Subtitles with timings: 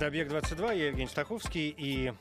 [0.00, 2.14] Это «Объект-22», я Евгений Стаховский, и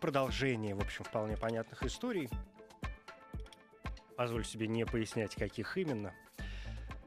[0.00, 2.28] продолжение, в общем, вполне понятных историй,
[4.16, 6.14] позволю себе не пояснять, каких именно,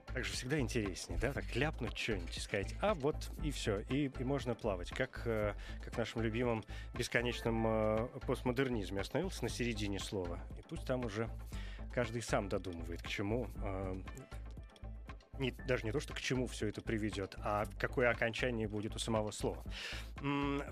[0.07, 4.11] так же всегда интереснее, да, так ляпнуть что-нибудь и сказать, а вот и все, и,
[4.19, 9.99] и можно плавать, как, э, как в нашем любимом бесконечном э, постмодернизме остановился на середине
[9.99, 11.29] слова, и пусть там уже
[11.93, 14.01] каждый сам додумывает, к чему э,
[15.43, 18.99] не, даже не то, что к чему все это приведет, а какое окончание будет у
[18.99, 19.63] самого слова.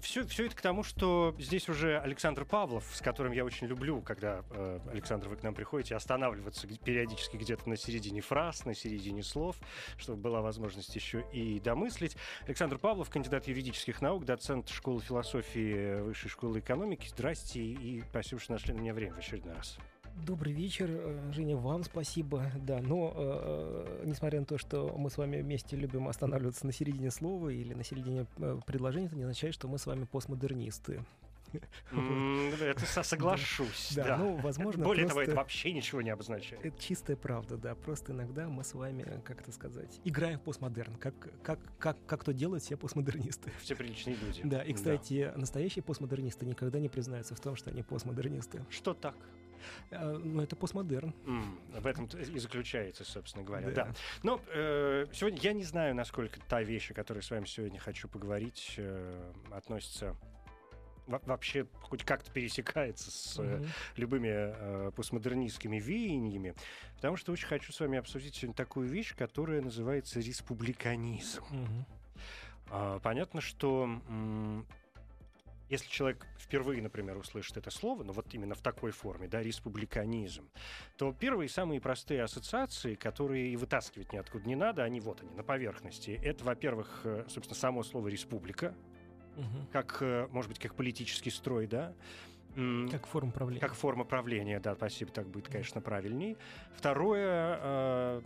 [0.01, 4.01] Все, все это к тому, что здесь уже Александр Павлов, с которым я очень люблю,
[4.01, 9.23] когда, э, Александр, вы к нам приходите, останавливаться периодически где-то на середине фраз, на середине
[9.23, 9.57] слов,
[9.97, 12.15] чтобы была возможность еще и домыслить.
[12.45, 17.07] Александр Павлов, кандидат юридических наук, доцент школы философии Высшей школы экономики.
[17.09, 19.77] Здрасте и спасибо, что нашли на меня время в очередной раз.
[20.15, 22.51] Добрый вечер, э, Женя, вам спасибо.
[22.55, 27.11] Да, но э, несмотря на то, что мы с вами вместе любим останавливаться на середине
[27.11, 31.03] слова или на середине э, предложения, это не означает, что мы с вами постмодернисты.
[32.61, 33.91] Это соглашусь.
[33.95, 34.85] Да, ну, возможно.
[34.85, 36.63] Более того, это вообще ничего не обозначает.
[36.65, 37.75] Это чистая правда, да.
[37.75, 40.95] Просто иногда мы с вами, как это сказать, играем в постмодерн.
[40.95, 43.51] Как, как, как, как то делают все постмодернисты.
[43.61, 44.41] Все приличные люди.
[44.43, 48.65] Да, и, кстати, настоящие постмодернисты никогда не признаются в том, что они постмодернисты.
[48.69, 49.15] Что так?
[49.91, 51.13] Э, ну, это постмодерн.
[51.25, 53.69] Mm, в этом и заключается, собственно говоря.
[53.71, 53.85] Да.
[53.85, 53.93] да.
[54.23, 58.07] Но э, сегодня я не знаю, насколько та вещь, о которой с вами сегодня хочу
[58.07, 60.15] поговорить, э, относится
[61.07, 63.67] вообще хоть как-то пересекается с mm-hmm.
[63.97, 66.55] любыми э, постмодернистскими веяниями,
[66.95, 71.43] потому что очень хочу с вами обсудить сегодня такую вещь, которая называется республиканизм.
[71.51, 71.83] Mm-hmm.
[72.71, 73.89] Э, понятно, что
[75.71, 80.49] если человек впервые, например, услышит это слово, ну вот именно в такой форме, да, республиканизм,
[80.97, 85.43] то первые самые простые ассоциации, которые и вытаскивать ниоткуда не надо, они вот они, на
[85.43, 86.19] поверхности.
[86.21, 88.75] Это, во-первых, э, собственно, само слово «республика»,
[89.37, 89.67] угу.
[89.71, 91.95] как, э, может быть, как политический строй, да,
[92.91, 93.61] как форма правления.
[93.61, 96.37] Как форма правления, да, спасибо, так будет, конечно, правильней.
[96.75, 98.21] Второе, э,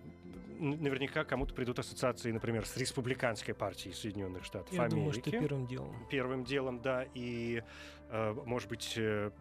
[0.59, 4.95] наверняка кому-то придут ассоциации, например, с республиканской партией Соединенных Штатов Я Америки.
[4.95, 5.95] думаю, что первым делом.
[6.09, 7.63] Первым делом, да, и,
[8.09, 9.31] э, может быть, э,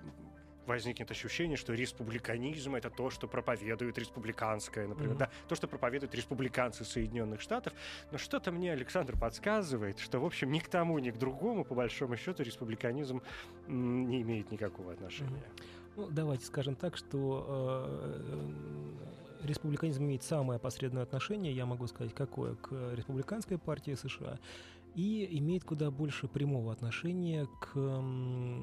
[0.67, 5.19] возникнет ощущение, что республиканизм это то, что проповедует республиканское, например, mm-hmm.
[5.19, 7.73] да, то, что проповедуют республиканцы Соединенных Штатов.
[8.11, 11.75] Но что-то мне Александр подсказывает, что, в общем, ни к тому, ни к другому, по
[11.75, 13.23] большому счету, республиканизм
[13.67, 15.31] не имеет никакого отношения.
[15.31, 15.65] Mm-hmm.
[15.97, 18.51] Ну, давайте скажем так, что э,
[19.45, 24.39] республиканизм имеет самое посредственное отношение, я могу сказать, какое, к республиканской партии США
[24.95, 27.75] и имеет куда больше прямого отношения к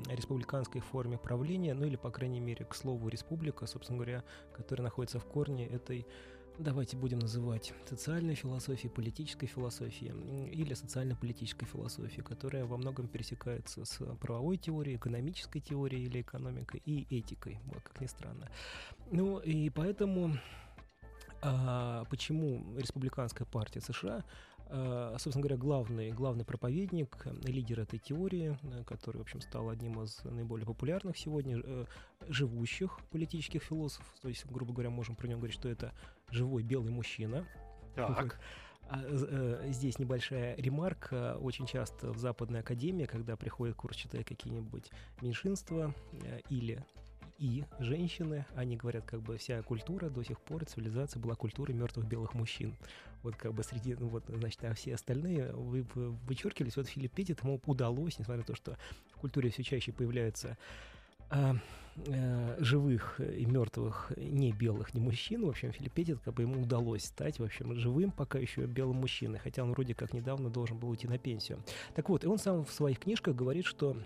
[0.09, 5.19] республиканской форме правления, ну или, по крайней мере, к слову «республика», собственно говоря, которая находится
[5.19, 6.05] в корне этой
[6.57, 13.97] давайте будем называть социальной философией, политической философией или социально-политической философией, которая во многом пересекается с
[14.17, 18.49] правовой теорией, экономической теорией или экономикой и этикой, вот как ни странно.
[19.11, 20.37] Ну и поэтому
[21.43, 24.23] а почему республиканская партия США
[24.71, 30.23] собственно говоря, главный, главный проповедник, лидер этой теории, э, который, в общем, стал одним из
[30.23, 31.85] наиболее популярных сегодня э,
[32.29, 34.13] живущих политических философов.
[34.21, 35.93] То есть, грубо говоря, можем про него говорить, что это
[36.29, 37.45] живой белый мужчина.
[37.95, 38.39] Так.
[38.89, 41.37] А, здесь небольшая ремарка.
[41.41, 44.89] Очень часто в Западной Академии, когда приходят курс, читая какие-нибудь
[45.21, 45.93] меньшинства
[46.49, 46.85] или
[47.41, 52.05] и женщины, они говорят, как бы вся культура до сих пор, цивилизация была культурой мертвых
[52.05, 52.77] белых мужчин.
[53.23, 56.77] Вот как бы среди, ну вот, значит, а все остальные вы, вы, вычеркивались.
[56.77, 58.77] Вот Филипп Петит ему удалось, несмотря на то, что
[59.11, 60.55] в культуре все чаще появляются
[61.31, 61.55] а,
[62.09, 65.43] а, живых и мертвых не белых, не мужчин.
[65.43, 68.97] В общем, Филипп Петит, как бы ему удалось стать, в общем, живым пока еще белым
[68.97, 71.63] мужчиной, хотя он вроде как недавно должен был уйти на пенсию.
[71.95, 73.97] Так вот, и он сам в своих книжках говорит, что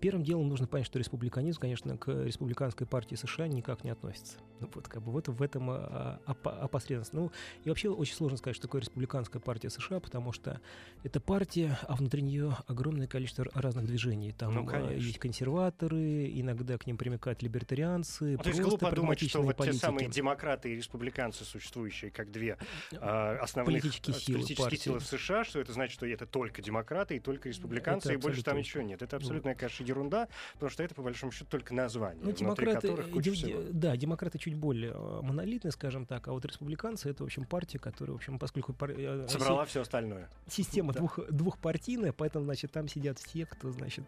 [0.00, 4.38] первым делом нужно понять, что республиканизм, конечно, к республиканской партии США никак не относится.
[4.60, 7.12] Ну, вот как бы вот в этом а, опосредованность.
[7.12, 7.32] Ну,
[7.64, 10.60] и вообще очень сложно сказать, что такое республиканская партия США, потому что
[11.02, 14.32] это партия, а внутри нее огромное количество разных движений.
[14.32, 14.94] Там Ну, а, конечно.
[14.94, 19.58] есть консерваторы, иногда к ним примыкают либертарианцы, Ну, то есть глупо думать, что вот те
[19.58, 19.80] политики.
[19.80, 22.58] самые демократы и республиканцы, существующие как две
[22.92, 24.76] а, основных Политические а, силы политические партии.
[24.82, 28.22] силы в США, что это значит, что это только демократы и только республиканцы, Это и
[28.22, 29.02] больше там ничего нет.
[29.02, 32.88] Это абсолютная, конечно, ерунда, потому что это, по большому счету, только название, Ну, внутри демократы,
[32.88, 33.62] которых э, куча де- всего.
[33.70, 37.78] да, демократы чуть более э, монолитные, скажем так, а вот республиканцы это, в общем, партия,
[37.78, 40.28] которая, в общем, поскольку пар- э, Собрала все остальное.
[40.48, 40.98] си- система Да.
[41.00, 44.04] двух, двухпартийная, поэтому, значит, там сидят все, кто, значит,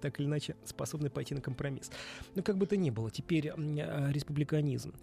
[0.00, 1.90] так или иначе способны пойти на компромисс.
[2.34, 4.94] Ну, как бы то ни было, теперь республиканизм.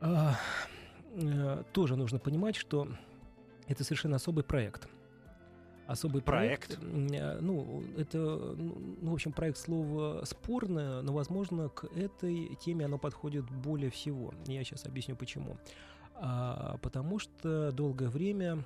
[0.00, 0.38] А,
[1.72, 2.88] тоже нужно понимать, что
[3.66, 4.88] это совершенно особый проект.
[5.86, 6.78] Особый проект.
[6.78, 7.12] Проект?
[7.14, 12.84] э, Ну, это, ну, ну, в общем, проект слова спорное, но, возможно, к этой теме
[12.86, 14.34] оно подходит более всего.
[14.46, 15.56] Я сейчас объясню почему.
[16.14, 18.64] А, потому что долгое время,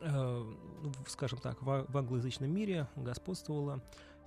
[0.00, 0.44] э,
[0.82, 3.80] ну, скажем так, в, в англоязычном мире господствовала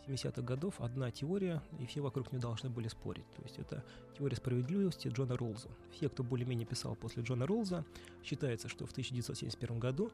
[0.07, 3.25] 70-х годов одна теория, и все вокруг нее должны были спорить.
[3.35, 3.83] То есть это
[4.17, 5.69] теория справедливости Джона Роллза.
[5.91, 7.83] Все, кто более-менее писал после Джона Роллза,
[8.23, 10.11] считается, что в 1971 году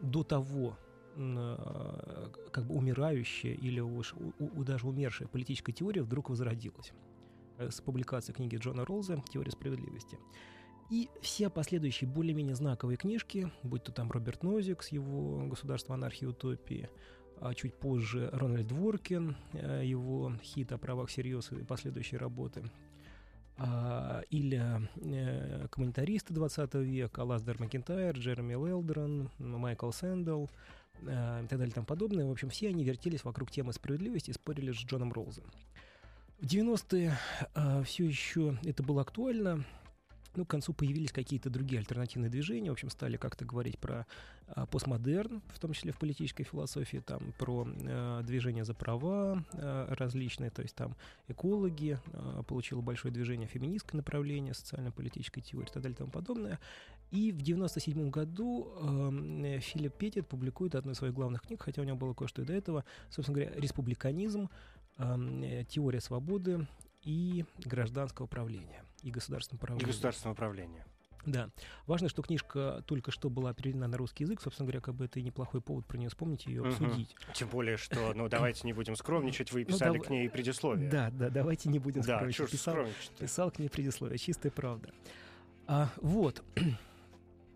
[0.00, 0.76] до того
[1.16, 6.92] а, как бы умирающая или уж у- у- даже умершая политическая теория вдруг возродилась
[7.58, 10.18] э, с публикацией книги Джона Роллза «Теория справедливости».
[10.90, 16.24] И все последующие более-менее знаковые книжки, будь то там Роберт Нозик с его «Государство анархии
[16.24, 16.88] и утопии»,
[17.40, 22.68] а чуть позже Рональд Дворкин, э, его хит о правах всерьез и последующие работы, а,
[24.30, 24.62] или
[24.96, 30.46] э, комментаристы 20 века, Лаздер Макинтайр, Джереми Лелдрон, Майкл Сэндл
[31.02, 32.24] э, и так далее и тому подобное.
[32.24, 35.44] В общем, все они вертелись вокруг темы справедливости и спорили с Джоном Роллзом.
[36.38, 37.18] В 90-е
[37.84, 39.64] все еще это было актуально.
[40.36, 42.70] Ну, к концу появились какие-то другие альтернативные движения.
[42.70, 44.06] В общем, стали как-то говорить про
[44.46, 49.94] а, постмодерн, в том числе в политической философии, там, про э, движение за права э,
[49.98, 50.96] различные, то есть там
[51.28, 56.58] экологи, э, получило большое движение феминистское направление, социально-политической теории и так далее и тому подобное.
[57.10, 61.84] И в 97 году э, Филипп Петит публикует одну из своих главных книг, хотя у
[61.84, 64.48] него было кое-что и до этого, собственно говоря, «Республиканизм.
[64.98, 66.66] э, Теория свободы
[67.08, 69.86] и гражданского правления и государственного И правления».
[69.86, 70.84] государственное управление.
[71.24, 71.50] Да.
[71.86, 74.40] Важно, что книжка только что была переведена на русский язык.
[74.40, 76.70] Собственно говоря, как бы это и неплохой повод про нее вспомнить и ее Мгм.
[76.70, 77.16] обсудить.
[77.34, 80.88] Тем более, что, ну, давайте не будем скромничать, вы Ну, писали дав- к ней предисловие.
[80.90, 82.36] Да, да, давайте не будем Да, скромничать.
[82.36, 83.10] чушь Писал, скромничать.
[83.18, 84.90] писал к ней предисловие, чистая правда.
[85.66, 86.42] А, вот.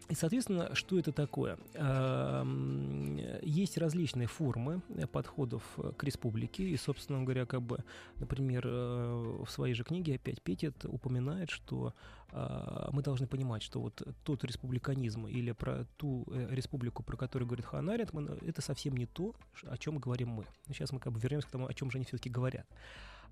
[0.08, 1.58] И, соответственно, что это такое?
[1.74, 6.64] А, м, Есть различные формы э, подходов э, к республике.
[6.68, 7.78] И, собственно говоря, как бы,
[8.16, 11.94] например, э, в своей же книге опять Петит упоминает, что
[12.34, 17.46] а, мы должны понимать, что вот тот республиканизм или про ту э, республику, про которую
[17.46, 17.66] говорит
[18.14, 19.34] мы- это совсем не то,
[19.64, 20.46] о чем говорим мы.
[20.68, 22.66] Сейчас мы как бы вернемся к тому, о чем же они все-таки говорят.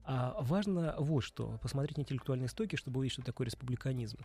[0.04, 4.18] А важно вот что, посмотреть на интеллектуальные истоки, чтобы увидеть, что такое республиканизм.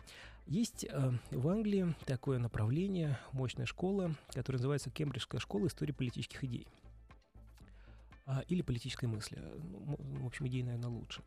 [0.46, 6.66] Есть э, в Англии такое направление, мощная школа, которая называется Кембриджская школа истории политических идей.
[8.26, 9.38] А, или политической мысли.
[9.38, 11.22] Ну, В общем, идеи, наверное, лучше.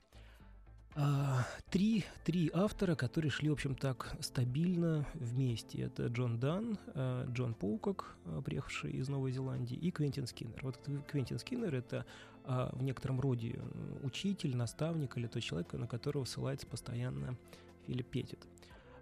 [0.96, 5.84] А, три, три автора, которые шли, в общем, так стабильно вместе.
[5.84, 10.60] Это Джон Дан, э, Джон Поукок, э, приехавший из Новой Зеландии, и Квентин Скиннер.
[10.62, 12.06] Вот Кв- Квентин Скиннер— это
[12.52, 13.60] а, в некотором роде
[14.02, 17.38] учитель, наставник или тот человек, на которого ссылается постоянно
[17.86, 18.40] Филипп Петит.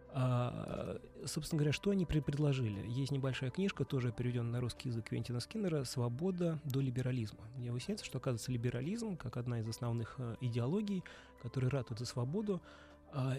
[0.09, 2.85] А, собственно говоря, что они пре- предложили?
[2.89, 7.39] Есть небольшая книжка, тоже переведенная на русский язык Квентина Скиннера «Свобода до либерализма».
[7.55, 11.05] Мне выясняется, что, оказывается, либерализм, как одна из основных э, идеологий,
[11.41, 12.61] которые ратуют за свободу,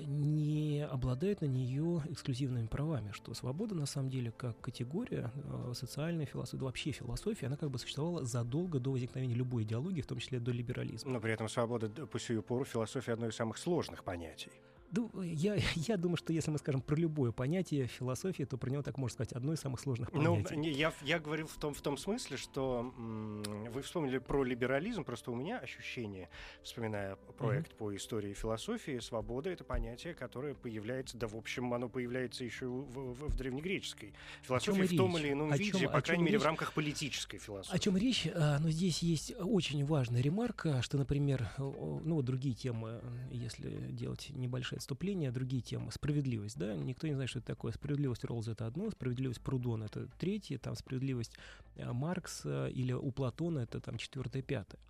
[0.07, 6.25] не обладает на нее эксклюзивными правами, что свобода на самом деле как категория э, социальной
[6.25, 10.41] философии, вообще философия, она как бы существовала задолго до возникновения любой идеологии, в том числе
[10.41, 11.13] до либерализма.
[11.13, 14.51] Но при этом свобода по сию пору философия одно из самых сложных понятий.
[14.93, 18.83] Ну, я, я думаю, что если мы скажем про любое понятие философии, то про него
[18.83, 20.57] так можно сказать одно из самых сложных Ну, понятий.
[20.57, 25.31] не, я, я говорил в том, в том смысле, что вы вспомнили про либерализм, просто
[25.31, 26.29] у меня ощущение,
[26.63, 32.45] вспоминая проект по истории философии, свобода— это понятие, которое появляется, да, в общем, оно появляется
[32.45, 35.25] еще в, в- в древнегреческой философии в том речь?
[35.25, 36.47] или ином О виде, чем- по крайней мере, в речь?
[36.47, 37.77] рамках политической философии.
[37.77, 38.27] О чем речь?
[38.35, 44.29] А, Но здесь есть очень важная ремарка, что, например, ну вот другие темы, если делать
[44.31, 45.93] небольшое отступление, другие темы.
[45.93, 46.75] Справедливость, да?
[46.75, 47.73] Никто не знает, что это такое.
[47.73, 51.33] Справедливость Роллза— это одно, справедливость Прудона— это третье, там справедливость
[51.77, 54.81] а, Маркса или у Платона— это там четвертое, пятое.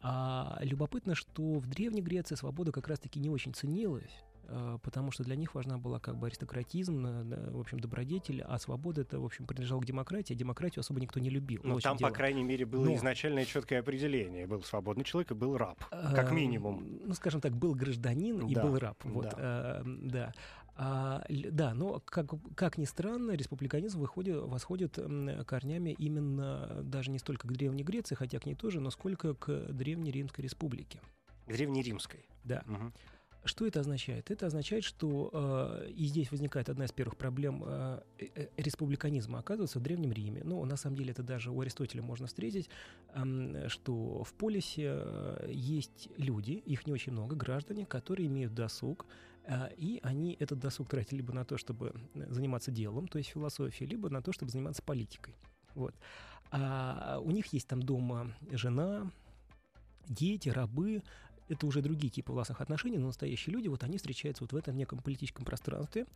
[0.00, 4.22] А любопытно, что в Древней Греции свобода как раз-таки не очень ценилась.
[4.48, 8.58] Э, потому что для них важна была как бы аристократизм, э, в общем, добродетель, а
[8.58, 11.60] свобода это, в общем, принадлежала к демократии, а демократию особо никто не любил.
[11.64, 12.08] Ну, там, дело.
[12.08, 12.94] по крайней мере, было Но...
[12.94, 14.46] изначальное четкое определение.
[14.46, 17.00] Был свободный человек и был раб, как эм, минимум.
[17.04, 18.98] Ну, скажем так, был гражданин и да, был раб.
[19.04, 19.36] Вот, да.
[19.36, 20.32] Э, да.
[20.76, 24.98] А, да, но как, как ни странно, республиканизм выходит, восходит
[25.46, 29.68] корнями именно даже не столько к Древней Греции, хотя к ней тоже, но сколько к
[29.72, 31.00] Древней Римской Республике.
[31.46, 32.26] К Древней Римской.
[32.42, 32.64] Да.
[32.66, 32.92] Угу.
[33.44, 34.30] Что это означает?
[34.30, 39.38] Это означает, что э, и здесь возникает одна из первых проблем э, э, республиканизма.
[39.38, 42.70] Оказывается, в Древнем Риме, ну, на самом деле, это даже у Аристотеля можно встретить,
[43.14, 49.04] э, что в полисе э, есть люди, их не очень много, граждане, которые имеют досуг,
[49.44, 53.90] э, и они этот досуг тратят либо на то, чтобы заниматься делом, то есть философией,
[53.90, 55.34] либо на то, чтобы заниматься политикой.
[55.74, 55.94] Вот.
[56.50, 59.10] А у них есть там дома жена,
[60.08, 61.02] дети, рабы,
[61.48, 64.76] это уже другие типы властных отношений, но настоящие люди, вот они встречаются вот в этом
[64.76, 66.06] неком политическом пространстве.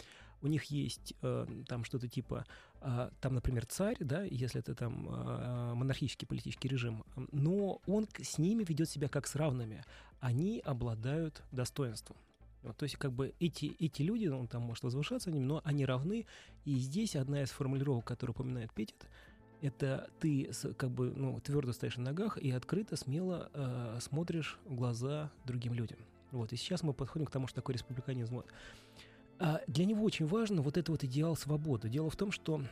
[0.43, 2.47] У них есть э, там что-то типа,
[2.81, 8.39] э, там, например, царь, да, если это там э, монархический политический режим, но он с
[8.39, 9.85] ними ведет себя как с равными.
[10.21, 12.17] Они обладают достоинством.
[12.63, 16.27] Вот, то есть, как бы эти, эти люди, он там может возвышаться, но они равны.
[16.65, 19.07] И здесь одна из формулировок, которую упоминает Петит,
[19.61, 24.75] это ты как бы ну, твердо стоишь на ногах и открыто, смело э, смотришь в
[24.75, 25.99] глаза другим людям.
[26.31, 26.53] Вот.
[26.53, 28.37] И сейчас мы подходим к тому, что такое республиканизм.
[28.37, 28.47] Вот.
[29.39, 31.89] А для него очень важно вот это вот идеал свободы.
[31.89, 32.63] Дело в том, что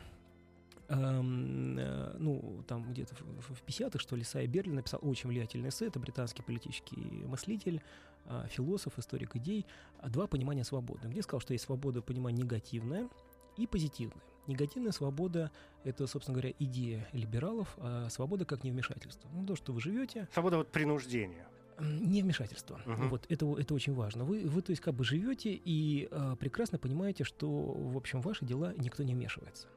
[0.89, 5.69] эм, э, ну, там где-то в, в 50-х, что ли, Сай Берлин написал очень влиятельный
[5.69, 7.81] эссе, это британский политический мыслитель,
[8.25, 9.65] э, философ, историк идей,
[10.05, 13.09] два понимания свободы, где сказал, что есть свобода понимания негативная
[13.57, 14.23] и позитивная.
[14.47, 15.51] Негативная свобода—
[15.83, 19.29] это, собственно говоря, идея либералов, а свобода как невмешательство.
[19.33, 20.27] Ну, то, что вы живете...
[20.33, 21.47] Свобода вот принуждения.
[21.79, 22.81] Не вмешательство.
[22.85, 23.07] Угу.
[23.09, 24.23] Вот это, это очень важно.
[24.23, 28.45] Вы, вы, то есть, как бы живете и э, прекрасно понимаете, что, в общем, ваши
[28.45, 29.67] дела никто не вмешивается.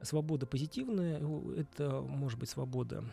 [0.00, 1.20] Свобода позитивная—
[1.56, 3.04] это может быть свобода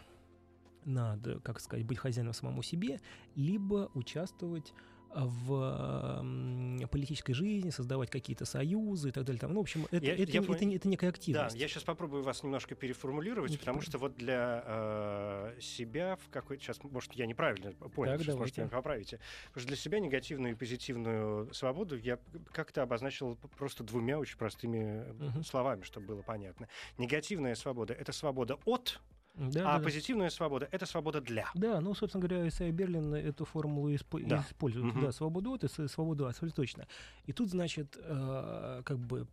[0.85, 3.01] надо, как сказать, быть хозяином самому себе,
[3.35, 4.73] либо участвовать
[5.13, 9.39] в политической жизни, создавать какие-то союзы и так далее.
[9.39, 11.55] Там, ну, в общем, это, я, это, я, это, это, это некая активность.
[11.55, 13.65] Да, я сейчас попробую вас немножко переформулировать, Никита.
[13.65, 16.63] потому что вот для э, себя в какой-то...
[16.63, 19.19] Сейчас, может, я неправильно понял, так, сейчас, может, вы поправите.
[19.47, 22.19] Потому что для себя негативную и позитивную свободу я
[22.51, 25.43] как-то обозначил просто двумя очень простыми угу.
[25.43, 26.67] словами, чтобы было понятно.
[26.97, 28.99] Негативная свобода— это свобода от
[29.37, 30.35] да, а да, позитивная да.
[30.35, 31.49] свобода— это свобода для.
[31.53, 34.15] Да, ну, собственно говоря, Исайя Берлин эту формулу исп...
[34.25, 34.43] да.
[34.47, 34.93] использует.
[34.93, 35.01] Угу.
[35.01, 36.87] Да, свободу от и свободу абсолютно точно.
[37.25, 39.27] И тут, значит, э, как бы,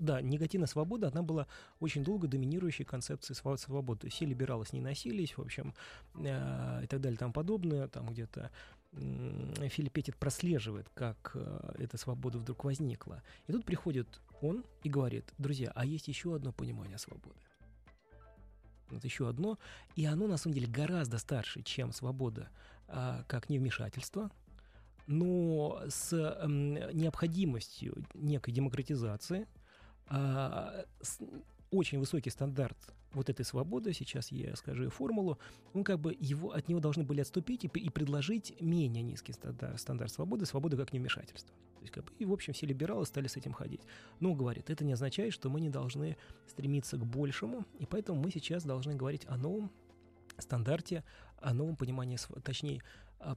[0.00, 1.46] да, негативная свобода, она была
[1.80, 4.08] очень долго доминирующей концепцией свободы.
[4.08, 5.74] Все либералы с ней носились, в общем,
[6.14, 8.50] э, и так далее, там подобное, там где-то
[9.70, 13.22] Филипп Петит прослеживает, как э, эта свобода вдруг возникла.
[13.46, 17.36] И тут приходит он и говорит, друзья, а есть еще одно понимание свободы.
[18.90, 19.58] Вот еще одно.
[19.96, 22.48] И оно, на самом деле, гораздо старше, чем свобода
[22.88, 24.30] а, как невмешательство,
[25.06, 29.46] но с а, необходимостью некой демократизации,
[30.08, 31.18] а, с,
[31.70, 32.76] очень высокий стандарт
[33.12, 35.38] вот этой свободы, сейчас я скажу формулу,
[35.72, 39.80] он как бы его, от него должны были отступить и, и предложить менее низкий стандарт,
[39.80, 41.54] стандарт свободы, свободы как невмешательство.
[41.84, 43.82] Есть, как бы, и, в общем, все либералы стали с этим ходить.
[44.18, 46.16] Но, говорит, это не означает, что мы не должны
[46.48, 49.70] стремиться к большему, и поэтому мы сейчас должны говорить о новом
[50.38, 51.04] стандарте,
[51.40, 52.82] о новом понимании, точнее,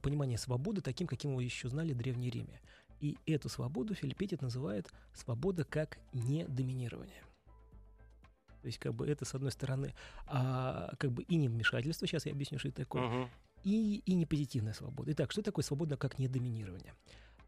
[0.02, 2.60] понимании свободы таким, каким мы еще знали в Древней Риме.
[3.00, 7.22] И эту свободу Филиппетит называет свобода как недоминирование.
[8.62, 9.94] То есть, как бы это, с одной стороны,
[10.26, 13.28] а, как бы и не вмешательство, сейчас я объясню, что это такое, uh-huh.
[13.62, 15.12] и, и не позитивная свобода.
[15.12, 16.94] Итак, что такое свобода как недоминирование?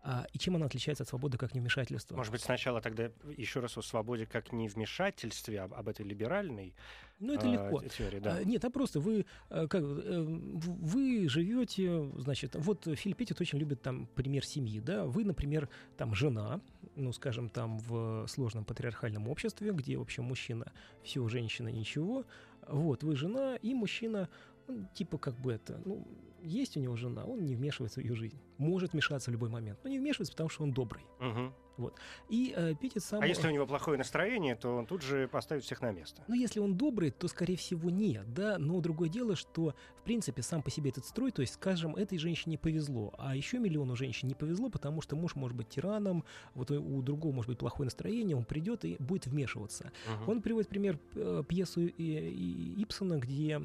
[0.02, 2.16] А, и чем она отличается от свободы как невмешательства?
[2.16, 6.74] Может быть, сначала тогда еще раз о свободе как не вмешательстве, об, об этой либеральной
[7.20, 7.82] ну, это а, легко.
[7.82, 8.36] Теории, да.
[8.36, 13.58] а, нет, а просто вы, э, как, э, вы живете, значит, вот Филипп Петит очень
[13.58, 16.62] любит там пример семьи, да, вы, например, там жена,
[16.96, 22.24] ну, скажем, там в сложном патриархальном обществе, где, в общем, мужчина все, женщина ничего,
[22.66, 24.30] вот, вы жена, и мужчина,
[24.68, 26.06] ну, типа, как бы это, ну,
[26.42, 28.38] есть у него жена, он не вмешивается в ее жизнь.
[28.58, 31.02] Может вмешаться в любой момент, но не вмешивается, потому что он добрый.
[31.20, 31.52] Угу.
[31.76, 31.94] Вот.
[32.28, 33.22] И э, Петит сам...
[33.22, 36.22] А если у него плохое настроение, то он тут же поставит всех на место.
[36.28, 38.58] Ну, если он добрый, то, скорее всего, нет, да.
[38.58, 42.18] Но другое дело, что, в принципе, сам по себе этот строй, то есть, скажем, этой
[42.18, 46.24] женщине повезло, а еще миллиону женщин не повезло, потому что муж может быть тираном,
[46.54, 49.90] вот у другого может быть плохое настроение, он придет и будет вмешиваться.
[50.06, 50.30] Угу.
[50.32, 53.62] Он приводит пример э, пьесу Ипсона, где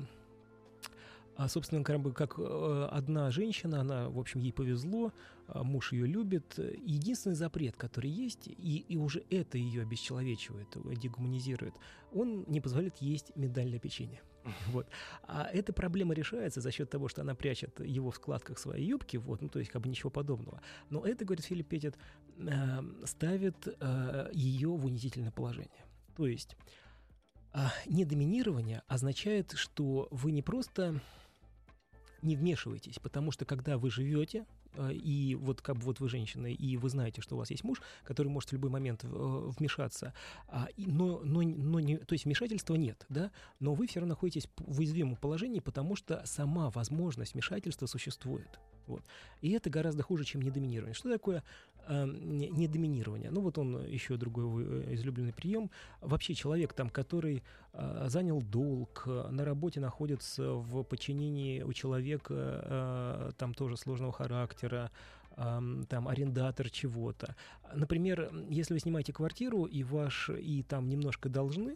[1.36, 5.12] А, собственно, как бы как э, одна женщина, она, в общем, ей повезло,
[5.48, 6.58] а, муж ее любит.
[6.58, 11.76] Единственный запрет, который есть, и, и уже это ее обесчеловечивает, дегуманизирует,
[12.14, 14.22] он не позволяет есть миндальное печенье.
[14.68, 14.88] Вот.
[15.24, 19.18] А эта проблема решается за счет того, что она прячет его в складках своей юбки,
[19.18, 20.62] вот, ну, то есть как бы ничего подобного.
[20.90, 21.98] Но это, говорит Филипп Петит,
[22.38, 25.86] э, ставит э, ее в унизительное положение.
[26.16, 26.56] То есть
[27.54, 31.02] э, недоминирование означает, что вы не просто
[32.26, 36.48] не вмешивайтесь, потому что когда вы живете, э, и вот как бы вот вы женщина,
[36.48, 40.14] и вы знаете, что у вас есть муж, который может в любой момент э, вмешаться,
[40.48, 44.50] а, но, но, но не, то есть вмешательства нет, да, но вы все равно находитесь
[44.58, 48.60] в уязвимом положении, потому что сама возможность вмешательства существует.
[48.88, 49.04] Вот.
[49.42, 50.94] И это гораздо хуже, чем недоминирование.
[50.94, 51.44] Что такое
[51.88, 53.32] э, недоминирование?
[53.32, 55.70] Ну вот он еще другой э, излюбленный прием.
[56.02, 62.34] Вообще человек, там, который э, занял долг, э, на работе находится в подчинении у человека
[62.34, 64.92] э, там тоже сложного характера,
[65.36, 67.36] там арендатор чего-то.
[67.74, 71.76] Например, если вы снимаете квартиру и ваш и там немножко должны,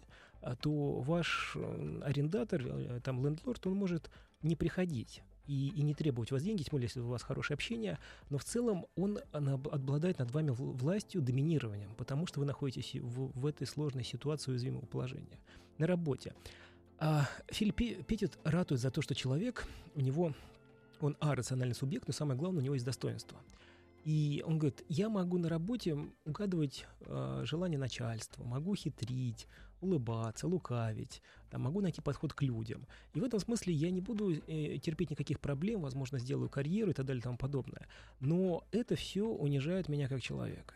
[0.62, 1.58] то ваш
[2.01, 4.10] арендатор, э, там лендлорд, он может
[4.42, 7.56] не приходить и, и не требовать у вас деньги, тем более, если у вас хорошее
[7.56, 7.98] общение,
[8.29, 13.46] но в целом он обладает над вами властью, доминированием, потому что вы находитесь в, в
[13.48, 15.39] этой сложной ситуации уязвимого положения.
[15.79, 16.36] На работе.
[17.00, 19.65] А Филипп Петит ратует за то, что человек,
[19.96, 20.34] у него,
[21.01, 23.39] он а, рациональный субъект, но самое главное, у него есть достоинство.
[24.06, 29.48] И он говорит, я могу на работе угадывать э, желание начальства, могу хитрить,
[29.82, 32.86] улыбаться, лукавить, там, могу найти подход к людям.
[33.14, 36.94] И в этом смысле я не буду э, терпеть никаких проблем, возможно, сделаю карьеру и
[36.94, 37.88] так далее и тому подобное.
[38.20, 40.76] Но это все унижает меня как человека.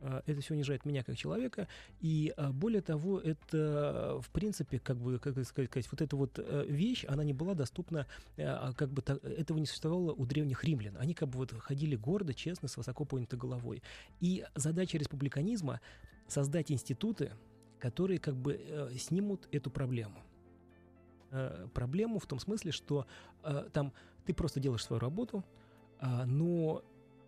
[0.00, 1.68] А, это все унижает меня как человека,
[2.00, 6.66] и а, более того, это в принципе, как бы, как сказать, вот эта вот э,
[6.68, 10.96] вещь, она не была доступна, э, а, как бы этого не существовало у древних римлян.
[10.98, 13.82] Они как бы вот ходили гордо, честно, с высоко поднятой головой.
[14.20, 15.80] И задача республиканизма
[16.28, 17.32] создать институты,
[17.78, 20.22] которые как бы э, снимут эту проблему.
[21.30, 23.06] Э, проблему в том смысле, что
[23.42, 23.92] э, там
[24.24, 25.44] ты просто делаешь свою работу,
[26.00, 26.82] э, но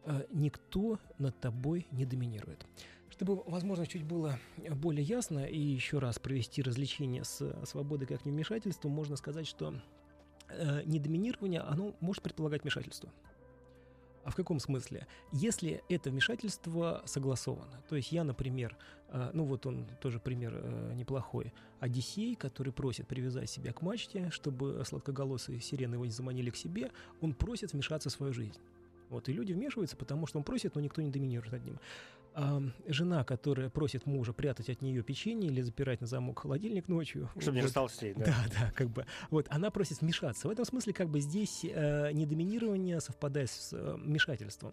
[0.04, 2.66] э, никто над тобой не доминирует.
[3.10, 4.38] Чтобы, возможно, чуть было
[4.70, 9.74] более ясно и еще раз провести развлечение с свободой как невмешательством, можно сказать, что
[10.48, 13.10] э, недоминирование, оно может предполагать вмешательство.
[14.24, 15.06] А в каком смысле?
[15.32, 18.97] Если это вмешательство согласовано, то есть я, например, э,
[19.32, 24.82] ну вот он тоже пример э, неплохой, Одиссей, который просит привязать себя к мачте, чтобы
[24.84, 26.90] сладкоголосые сирены его не заманили к себе,
[27.20, 28.58] он просит вмешаться в свою жизнь.
[29.08, 31.78] Вот, и люди вмешиваются, потому что он просит, но никто не доминирует над ним
[32.34, 37.28] а, жена, которая просит мужа прятать от нее печенье или запирать на замок холодильник ночью.
[37.30, 38.26] Чтобы вот, не растолстеть, да?
[38.26, 39.06] Да, да, как бы.
[39.30, 40.46] Вот, она просит вмешаться.
[40.46, 44.72] В этом смысле, как бы здесь э, недоминирование совпадает с э, вмешательством.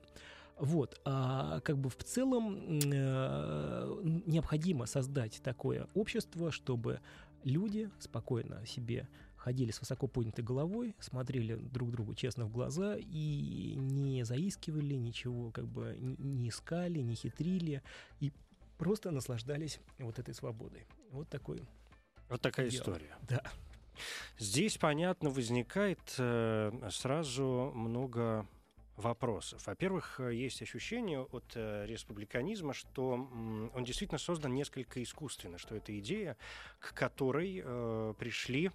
[0.58, 7.02] Вот, а как бы в целом э, необходимо создать такое общество, чтобы
[7.44, 13.76] люди спокойно себе ходили с высоко поднятой головой, смотрели друг другу честно в глаза и
[13.76, 17.84] не заискивали ничего, как бы не искали, не хитрили
[18.20, 18.32] и
[18.78, 20.88] просто наслаждались вот этой свободой.
[21.12, 21.62] Вот такой.
[22.30, 22.82] Вот такая дело.
[22.82, 23.15] история.
[23.30, 23.44] Да.
[24.39, 28.48] Здесь, понятно, возникает э, сразу много
[28.97, 29.65] вопросов.
[29.67, 33.12] Во-первых, есть ощущение от э, республиканизма, что
[33.73, 36.38] он действительно создан несколько искусственно, что это идея,
[36.79, 38.71] к которой э, пришли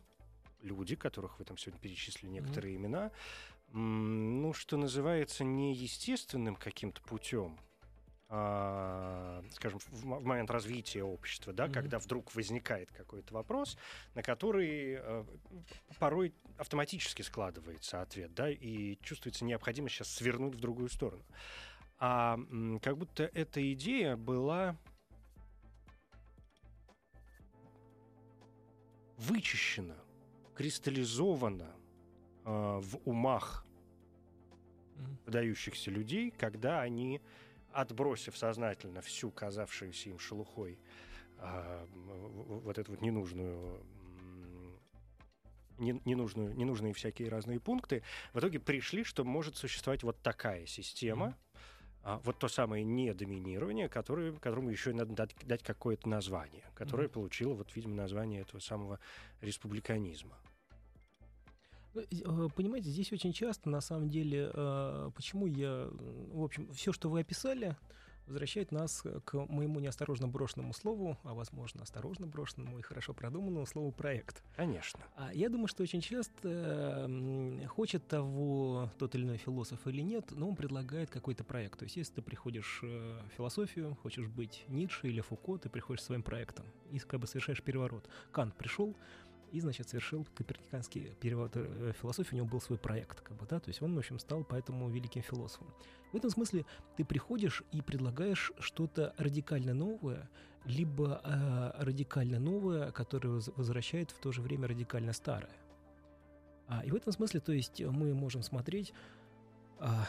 [0.63, 2.79] люди, которых вы там сегодня перечислили некоторые mm-hmm.
[2.79, 3.11] имена,
[3.73, 7.59] ну, что называется, неестественным каким-то путем,
[8.31, 11.73] скажем, в, момент развития общества, да, mm-hmm.
[11.73, 13.77] когда вдруг возникает какой-то вопрос,
[14.15, 15.27] на который а,
[15.99, 21.25] порой автоматически складывается ответ, да, и чувствуется необходимость сейчас свернуть в другую сторону.
[21.99, 22.39] А
[22.83, 24.77] как будто эта идея была
[29.17, 29.97] вычищена
[30.55, 31.75] кристаллизовано
[32.45, 33.67] э, в умах
[35.27, 37.21] выдающихся людей, когда они,
[37.73, 40.79] отбросив сознательно всю казавшуюся им шелухой
[41.39, 43.83] э, вот эту вот ненужную
[45.81, 48.03] не, ненужную, ненужные всякие разные пункты,
[48.33, 51.59] в итоге пришли, что может существовать вот такая система, mm-hmm.
[52.05, 57.09] а, вот то самое недоминирование, которое, которому еще и надо дать, дать какое-то название, которое
[57.09, 57.13] mm-hmm.
[57.13, 59.01] получило, вот, видимо, название этого самого
[59.41, 60.37] республиканизма.
[61.95, 62.03] Ну,
[62.47, 65.89] э, понимаете, здесь очень часто, на самом деле, э, почему я,
[66.33, 67.77] в общем, все, что вы описали,
[68.31, 73.91] возвращает нас к моему неосторожно брошенному слову, а возможно осторожно брошенному и хорошо продуманному слову
[73.91, 74.43] проект.
[74.57, 75.01] Конечно.
[75.17, 77.11] А я думаю, что очень часто
[77.69, 81.81] хочет того тот или иной философ или нет, но он предлагает какой-то проект.
[81.81, 86.05] То есть, если ты приходишь э, в философию, хочешь быть Ницше или Фуко, ты приходишь
[86.05, 88.09] своим проектом и как бы совершаешь переворот.
[88.31, 88.97] Кант пришел,
[89.53, 93.61] и, значит, совершил коперниканский перевод э, философии, у него был свой проект, как бы, да,
[93.61, 95.73] то есть он, в общем, стал поэтому великим философом.
[96.13, 96.65] В этом смысле
[96.97, 100.29] ты приходишь и предлагаешь что-то радикально новое,
[100.65, 105.57] либо э, радикально новое, которое возвращает в то же время радикально старое.
[106.67, 108.93] А, и в этом смысле, то есть мы можем смотреть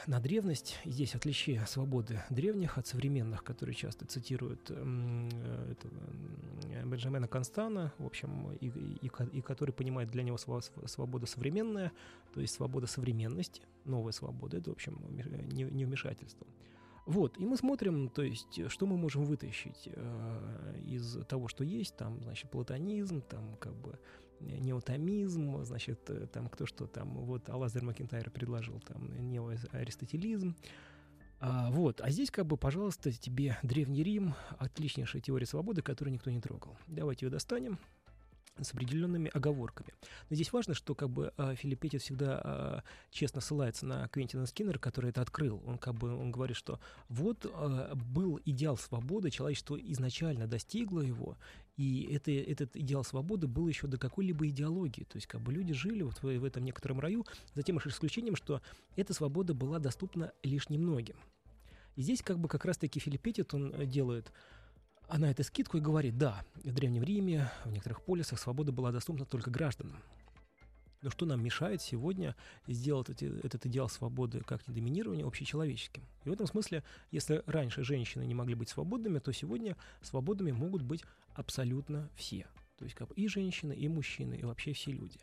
[0.07, 0.77] на древность.
[0.85, 5.29] Здесь отличие свободы древних от современных, которые часто цитируют э,
[5.71, 5.87] это,
[6.85, 11.91] Бенджамина Констана, в общем, и, и, и который понимает для него свобода современная,
[12.33, 16.45] то есть свобода современности, новая свобода, это, в общем, не, не вмешательство.
[17.05, 21.95] Вот, и мы смотрим, то есть, что мы можем вытащить э, из того, что есть,
[21.95, 23.97] там, значит, платонизм, там, как бы,
[24.41, 30.55] неотомизм, значит, э, там кто что там, вот Алазер Макентайр предложил там неоаристотелизм,
[31.43, 36.29] а, вот, а здесь как бы, пожалуйста, тебе Древний Рим, отличнейшая теория свободы, которую никто
[36.29, 36.77] не трогал.
[36.85, 37.79] Давайте ее достанем
[38.59, 39.91] с определенными оговорками.
[40.29, 44.45] Но здесь важно, что как бы а, Филипп Петит всегда а, честно ссылается на Квентина
[44.45, 45.63] Скиннера, который это открыл.
[45.65, 47.51] Он как бы он говорит, что вот
[47.95, 51.37] был идеал свободы, человечество изначально достигло его,
[51.77, 55.03] и это, этот идеал свободы был еще до какой-либо идеологии.
[55.03, 58.35] То есть как бы люди жили вот в, в этом некотором раю, затем лишь исключением,
[58.35, 58.61] что
[58.95, 61.15] эта свобода была доступна лишь немногим.
[61.95, 64.31] И здесь как бы как раз-таки Филипп Петит, он делает
[65.11, 69.25] она это скидку и говорит, да, в Древнем Риме, в некоторых полисах свобода была доступна
[69.25, 69.97] только гражданам.
[71.01, 72.35] Но что нам мешает сегодня
[72.67, 76.03] сделать эти, этот идеал свободы как недоминирование общечеловеческим?
[76.25, 80.83] И в этом смысле, если раньше женщины не могли быть свободными, то сегодня свободными могут
[80.83, 82.45] быть абсолютно все.
[82.77, 85.17] То есть как и женщины, и мужчины, и вообще все люди.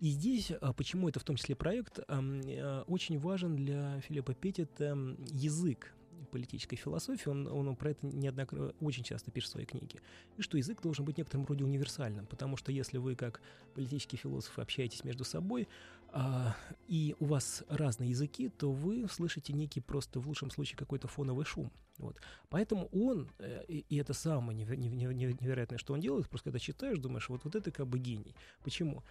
[0.00, 4.96] И здесь, а, почему это в том числе проект, а, очень важен для Филиппа Петтита
[5.30, 5.92] язык
[6.28, 10.00] политической философии, он, он про это неоднократно, очень часто пишет в своей книге,
[10.36, 13.40] и что язык должен быть некоторым роде универсальным, потому что если вы, как
[13.74, 15.68] политический философ, общаетесь между собой,
[16.10, 21.06] а, и у вас разные языки, то вы слышите некий просто, в лучшем случае, какой-то
[21.06, 21.70] фоновый шум.
[21.98, 22.16] Вот.
[22.48, 27.44] Поэтому он, э, и, это самое невероятное, что он делает, просто когда читаешь, думаешь, вот,
[27.44, 28.34] вот это как бы гений.
[28.62, 29.02] Почему?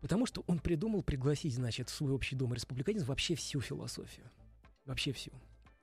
[0.00, 4.28] Потому что он придумал пригласить, значит, в свой общий дом республиканизм вообще всю философию.
[4.84, 5.32] Вообще всю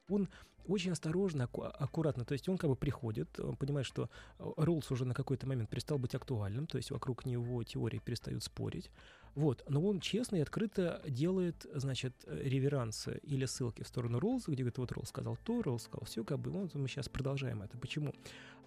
[0.10, 0.30] он
[0.68, 5.06] очень осторожно, аккуратно, то есть он как бы приходит, он понимает, что э, Роллс уже
[5.06, 8.90] на какой-то момент перестал быть актуальным, то есть вокруг него теории перестают спорить,
[9.36, 14.62] вот, но он честно и открыто делает, значит, реверансы или ссылки в сторону Роллса, где
[14.62, 17.78] говорит, вот Роллс сказал то, Роллс сказал все, как бы, вот мы сейчас продолжаем это.
[17.78, 18.14] Почему?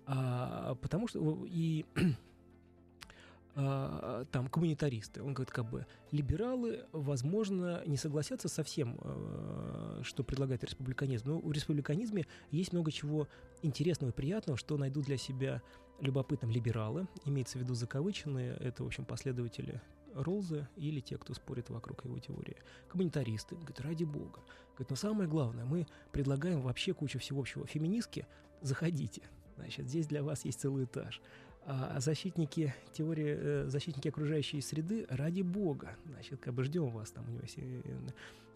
[0.07, 1.85] А, потому что и
[3.57, 5.23] э, там коммунитаристы.
[5.23, 11.31] Он говорит, как бы либералы, возможно, не согласятся со всем, э, что предлагает республиканизм.
[11.31, 13.29] Но в республиканизме есть много чего
[13.63, 15.63] интересного и приятного, что найдут для себя
[16.01, 19.81] любопытным либералы, имеется в виду закавыченные, это, в общем, последователи
[20.15, 22.57] Ролза или те, кто спорит вокруг его теории.
[22.89, 24.41] Коммунитаристы, говорят, ради бога.
[24.75, 27.67] Говорят, но самое главное, мы предлагаем вообще кучу всего общего.
[27.67, 28.27] Феминистки,
[28.63, 29.23] заходите.
[29.57, 31.21] Значит, здесь для вас есть целый этаж.
[31.69, 37.25] А защитники теории, э, защитники окружающей среды, ради бога, значит, как бы ждем вас там
[37.29, 37.43] у него,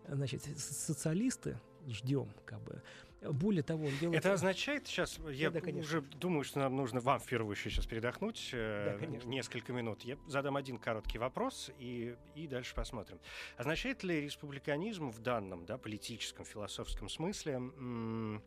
[0.08, 2.82] значит, социалисты, ждем, как бы.
[3.22, 4.20] Более того, он делает...
[4.20, 7.86] Это означает сейчас, я да, уже думаю, что нам нужно вам в первую очередь сейчас
[7.86, 10.02] передохнуть э, да, несколько минут.
[10.02, 13.18] Я задам один короткий вопрос и, и дальше посмотрим.
[13.58, 18.42] Означает ли республиканизм в данном да, политическом, философском смысле м-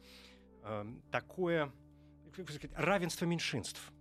[0.64, 1.72] э, такое
[2.34, 3.92] сказать, равенство меньшинств?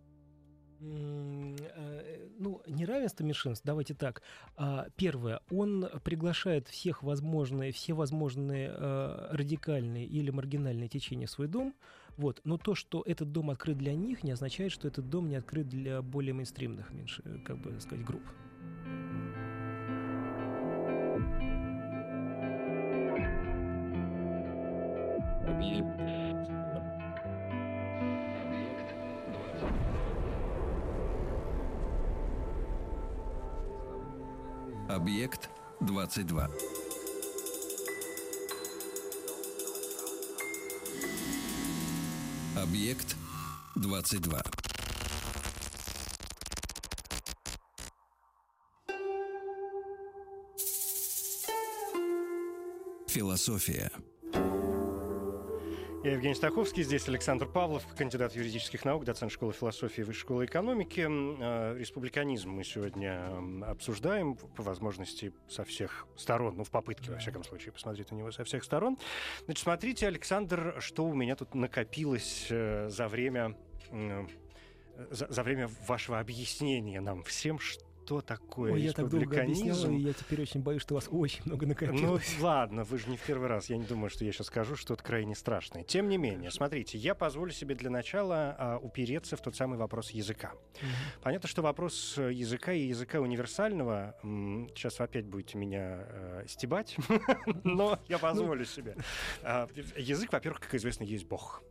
[0.83, 4.23] Э, ну, неравенство меньшинств, давайте так.
[4.57, 11.47] А, первое, он приглашает всех возможные, все возможные э, радикальные или маргинальные течения в свой
[11.47, 11.75] дом,
[12.17, 12.41] вот.
[12.45, 15.69] Но то, что этот дом открыт для них, не означает, что этот дом не открыт
[15.69, 18.23] для более мейнстримных, меньше, как бы сказать, групп.
[35.03, 35.49] Объект
[35.81, 36.49] 22.
[42.57, 43.17] Объект
[43.77, 44.43] 22.
[53.09, 53.91] Философия.
[56.05, 61.07] Я Евгений Стаховский, здесь Александр Павлов, кандидат юридических наук, доцент школы философии Высшей школы экономики.
[61.09, 63.31] Э, республиканизм мы сегодня
[63.65, 68.33] обсуждаем, по возможности со всех сторон, ну, в попытке, во всяком случае, посмотреть на него
[68.33, 68.99] со всех сторон.
[69.45, 73.57] Значит, смотрите, Александр, что у меня тут накопилось э, за время
[75.11, 79.91] за, за время вашего объяснения нам всем, что что такое Ой, я так долго объяснял,
[79.91, 82.35] и я теперь очень боюсь, что у вас очень много накопилось.
[82.39, 83.71] Ну, ладно, вы же не в первый раз.
[83.71, 85.85] Я не думаю, что я сейчас скажу что-то крайне страшное.
[85.85, 90.11] Тем не менее, смотрите, я позволю себе для начала а, упереться в тот самый вопрос
[90.11, 90.53] языка.
[90.53, 91.23] Угу.
[91.23, 94.17] Понятно, что вопрос языка и языка универсального...
[94.23, 96.97] Сейчас вы опять будете меня э, стебать,
[97.65, 98.97] но я позволю себе.
[99.43, 101.63] А, язык, во-первых, как известно, есть Бог,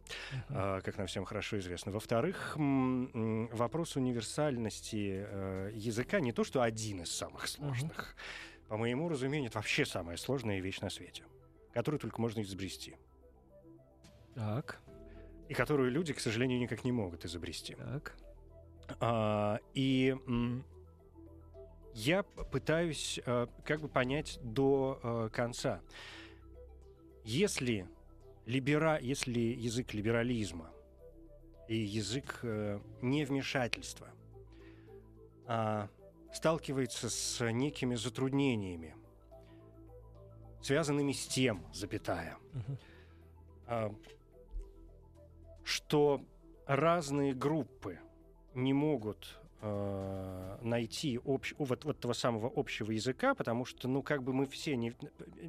[0.49, 1.91] а, как нам всем хорошо известно.
[1.91, 8.15] Во-вторых, вопрос универсальности э, языка не то, что один из самых сложных.
[8.15, 8.67] Uh-huh.
[8.69, 11.23] По моему разумению, это вообще самая сложная вещь на свете,
[11.73, 12.95] которую только можно изобрести.
[14.33, 14.79] Так.
[15.49, 17.75] И которую люди, к сожалению, никак не могут изобрести.
[17.75, 18.15] Так.
[18.99, 20.15] А, и
[21.93, 25.81] я пытаюсь а, как бы понять до а, конца.
[27.25, 27.87] Если,
[28.45, 30.71] либера, если язык либерализма
[31.67, 34.07] и язык а, невмешательства
[35.45, 35.89] а,
[36.33, 38.95] сталкивается с некими затруднениями,
[40.61, 42.37] связанными с тем, запятая,
[43.67, 43.95] угу.
[45.63, 46.21] что
[46.65, 47.99] разные группы
[48.53, 54.23] не могут э, найти общ, вот, вот этого самого общего языка, потому что, ну, как
[54.23, 54.93] бы мы все не,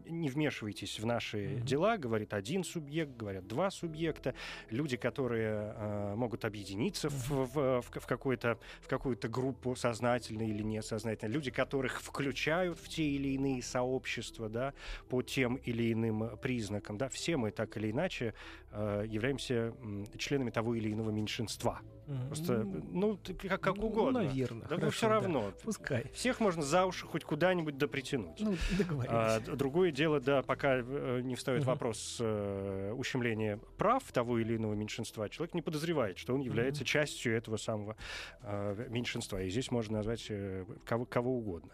[0.07, 1.61] не вмешивайтесь в наши mm-hmm.
[1.62, 4.35] дела, говорит один субъект, говорят два субъекта,
[4.70, 7.44] люди, которые э, могут объединиться mm-hmm.
[7.44, 13.05] в, в, в, какую-то, в какую-то группу сознательно или несознательно, люди, которых включают в те
[13.05, 14.75] или иные сообщества, да,
[15.09, 18.35] по тем или иным признакам, да, все мы так или иначе
[18.70, 19.75] э, являемся
[20.18, 21.81] членами того или иного меньшинства.
[22.07, 22.27] Mm-hmm.
[22.27, 24.21] Просто, ну, как, как ну, угодно.
[24.21, 24.67] Ну, наверное.
[24.69, 25.51] Да, ну, все равно.
[25.51, 25.57] Да.
[25.62, 26.11] Пускай.
[26.12, 28.41] Всех можно за уши хоть куда-нибудь допритянуть.
[28.41, 29.12] Ну, договорились.
[29.15, 31.67] А, другое дело, да, пока э, не встает mm-hmm.
[31.67, 36.87] вопрос э, ущемления прав того или иного меньшинства, человек не подозревает, что он является mm-hmm.
[36.87, 37.97] частью этого самого
[38.43, 39.41] э, меньшинства.
[39.41, 41.73] И здесь можно назвать э, кого, кого угодно.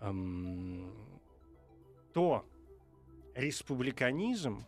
[0.00, 0.92] Эм,
[2.12, 2.44] то
[3.34, 4.64] республиканизм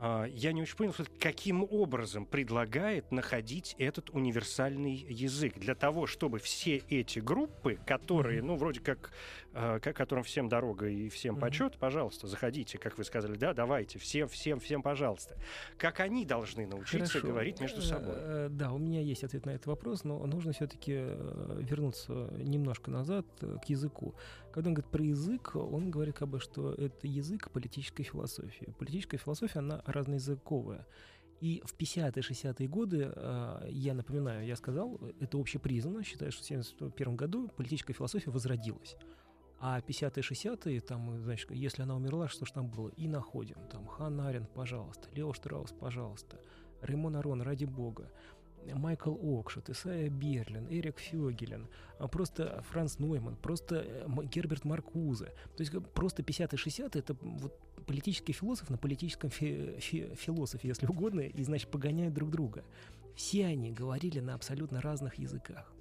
[0.00, 6.82] я не очень понял, каким образом предлагает находить этот универсальный язык для того, чтобы все
[6.88, 9.12] эти группы, которые, ну, вроде как,
[9.52, 14.28] э, которым всем дорога и всем почет, пожалуйста, заходите, как вы сказали, да, давайте, всем,
[14.28, 15.36] всем, всем, пожалуйста.
[15.78, 17.28] Как они должны научиться Хорошо.
[17.28, 18.14] говорить между собой?
[18.16, 22.90] Э, да, у меня есть ответ на этот вопрос, но нужно все-таки э, вернуться немножко
[22.90, 24.14] назад к языку.
[24.54, 28.72] Когда он говорит про язык, он говорит как бы, что это язык политической философии.
[28.78, 30.86] Политическая философия, она разноязыковая.
[31.40, 36.46] И в 50-е, 60-е годы, а, я напоминаю, я сказал, это общепризнано, считаю, что в
[36.46, 38.94] 1971 году политическая философия возродилась.
[39.58, 42.90] А 50-е, 60-е, там, значит, если она умерла, что ж там было?
[42.90, 43.56] И находим.
[43.72, 46.40] Там Хан Арен, пожалуйста, Лео Штраус, пожалуйста,
[46.80, 48.08] Ремон Арон, ради бога.
[48.74, 55.32] Майкл Окшет, Исайя Берлин, Эрик Фёгелен, а просто Франц Нойман, просто э, Герберт Маркузе.
[55.56, 60.86] То есть просто 50-е, 60-е это вот политический философ на политическом фи- фи- философе, если
[60.86, 62.64] угодно, и, значит, погоняют друг друга.
[63.14, 65.73] Все они говорили на абсолютно разных языках.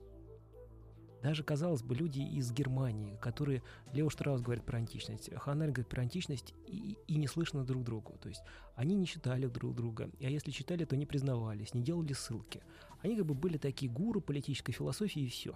[1.24, 3.64] Даже, казалось бы, люди из Германии, которые...
[3.94, 8.18] Лео Штраус говорит про античность, Ханнель говорит про античность, и, и не слышно друг другу.
[8.22, 8.42] То есть
[8.76, 12.62] они не читали друг друга, а если читали, то не признавались, не делали ссылки.
[13.02, 15.54] Они как бы были такие гуру политической философии и все.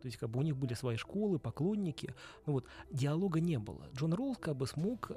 [0.00, 2.14] То есть как бы у них были свои школы, поклонники.
[2.46, 3.86] Ну вот, диалога не было.
[3.94, 5.14] Джон Роллс как бы смог э,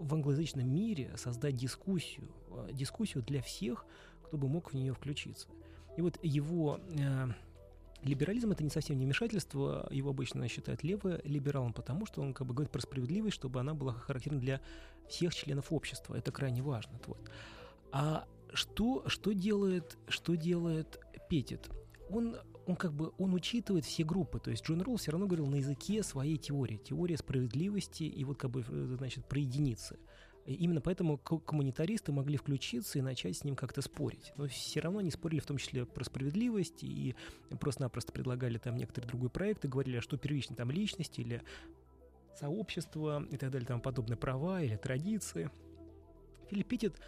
[0.00, 3.84] в англоязычном мире создать дискуссию, э, дискуссию для всех,
[4.22, 5.48] кто бы мог в нее включиться.
[5.98, 7.28] И вот его э,
[8.04, 12.54] Либерализм это не совсем не вмешательство, его обычно считают леволибералом, потому что он как бы
[12.54, 14.60] говорит про справедливость, чтобы она была характерна для
[15.08, 16.14] всех членов общества.
[16.14, 16.98] Это крайне важно.
[17.06, 17.30] Вот.
[17.92, 21.70] А что, что делает, что делает Петит?
[22.10, 22.36] Он
[22.66, 24.38] он как бы он учитывает все группы.
[24.38, 26.76] То есть Джон Ролл все равно говорил на языке своей теории.
[26.76, 29.98] Теория справедливости и вот как бы, э, значит, про единицы.
[30.46, 34.32] Именно поэтому коммунитаристы могли включиться и начать с ним как-то спорить.
[34.36, 37.14] Но все равно они спорили в том числе про справедливость и
[37.60, 41.42] просто-напросто предлагали там некоторые другой проект и говорили, а что первичнее там личность или
[42.38, 45.50] сообщество и так далее, там подобные права или традиции.
[46.50, 47.00] Филипп Питтит,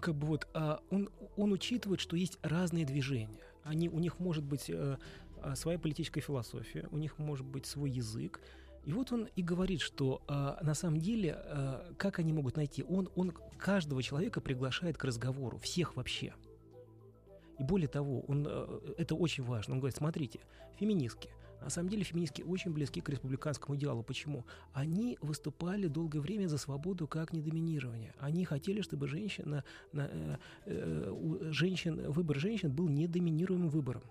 [0.00, 3.40] как бы вот, а, он, он учитывает, что есть разные движения.
[3.64, 4.98] Они, у них может быть э,
[5.42, 8.40] а, своя политическая философия, у них может быть свой язык,
[8.86, 12.82] И вот он и говорит, что э, на самом деле, э, как они могут найти?
[12.82, 16.34] Он, он каждого человека приглашает к разговору, всех вообще.
[17.58, 19.74] И более того, он, э, это очень важно.
[19.74, 20.40] Он говорит, смотрите,
[20.78, 21.30] феминистки.
[21.64, 24.02] На самом деле феминистки очень близки к республиканскому идеалу.
[24.02, 24.44] Почему?
[24.74, 28.14] Они выступали долгое время за свободу как недоминирование.
[28.18, 34.02] Они хотели, чтобы женщина, на, э, э, у женщин, выбор женщин был недоминируемым выбором.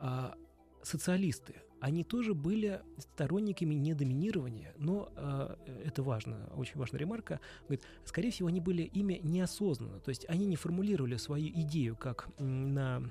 [0.00, 0.34] А
[0.82, 7.40] социалисты, они тоже были сторонниками недоминирования, но э, это важно, очень важная ремарка.
[7.62, 12.28] Говорит, скорее всего, они были ими неосознанно, то есть они не формулировали свою идею как
[12.38, 13.10] на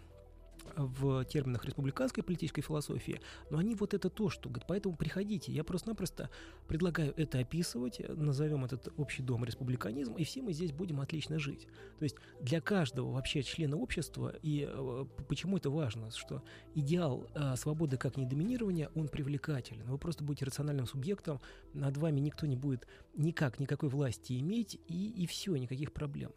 [0.76, 5.52] в терминах республиканской политической философии, но они вот это то, что говорят, поэтому приходите.
[5.52, 6.30] Я просто-напросто
[6.68, 11.68] предлагаю это описывать, назовем этот общий дом республиканизм, и все мы здесь будем отлично жить.
[12.00, 16.44] То есть для каждого вообще члена общества, и э, почему это важно, что
[16.76, 19.86] идеал э, свободы как недоминирования, он привлекателен.
[19.86, 21.40] Вы просто будете рациональным субъектом,
[21.74, 26.32] над вами никто не будет никак никакой власти иметь, и, и все, никаких проблем.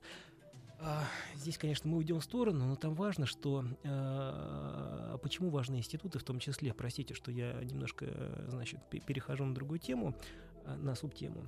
[0.82, 1.04] А,
[1.36, 6.22] здесь, конечно, мы уйдем в сторону, но там важно, что э, почему важны институты, в
[6.22, 8.06] том числе, простите, что я немножко,
[8.48, 10.16] значит, перехожу на другую тему,
[10.64, 11.46] э, на субтему.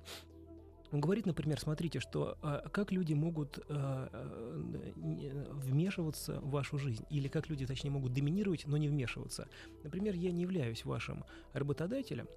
[0.92, 7.06] Он говорит, например, смотрите, что э, как люди могут э, э, вмешиваться в вашу жизнь,
[7.08, 9.48] или как люди, точнее, могут доминировать, но не вмешиваться.
[9.82, 12.28] Например, я не являюсь вашим работодателем,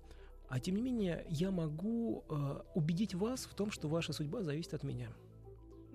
[0.47, 2.23] а тем не менее я могу
[2.75, 5.09] убедить вас в том, что ваша судьба зависит от меня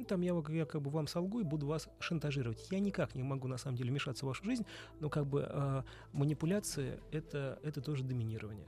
[0.01, 2.67] ну, там я, я как бы вам солгу и буду вас шантажировать.
[2.71, 4.65] Я никак не могу на самом деле вмешаться в вашу жизнь,
[4.99, 5.83] но как бы э,
[6.13, 8.67] манипуляции это, это тоже доминирование.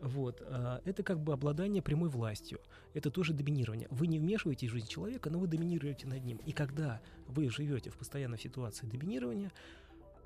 [0.00, 0.42] Вот.
[0.46, 2.60] А, это как бы обладание прямой властью.
[2.94, 3.88] Это тоже доминирование.
[3.90, 6.38] Вы не вмешиваетесь в жизнь человека, но вы доминируете над ним.
[6.46, 9.52] И когда вы живете в постоянной ситуации доминирования,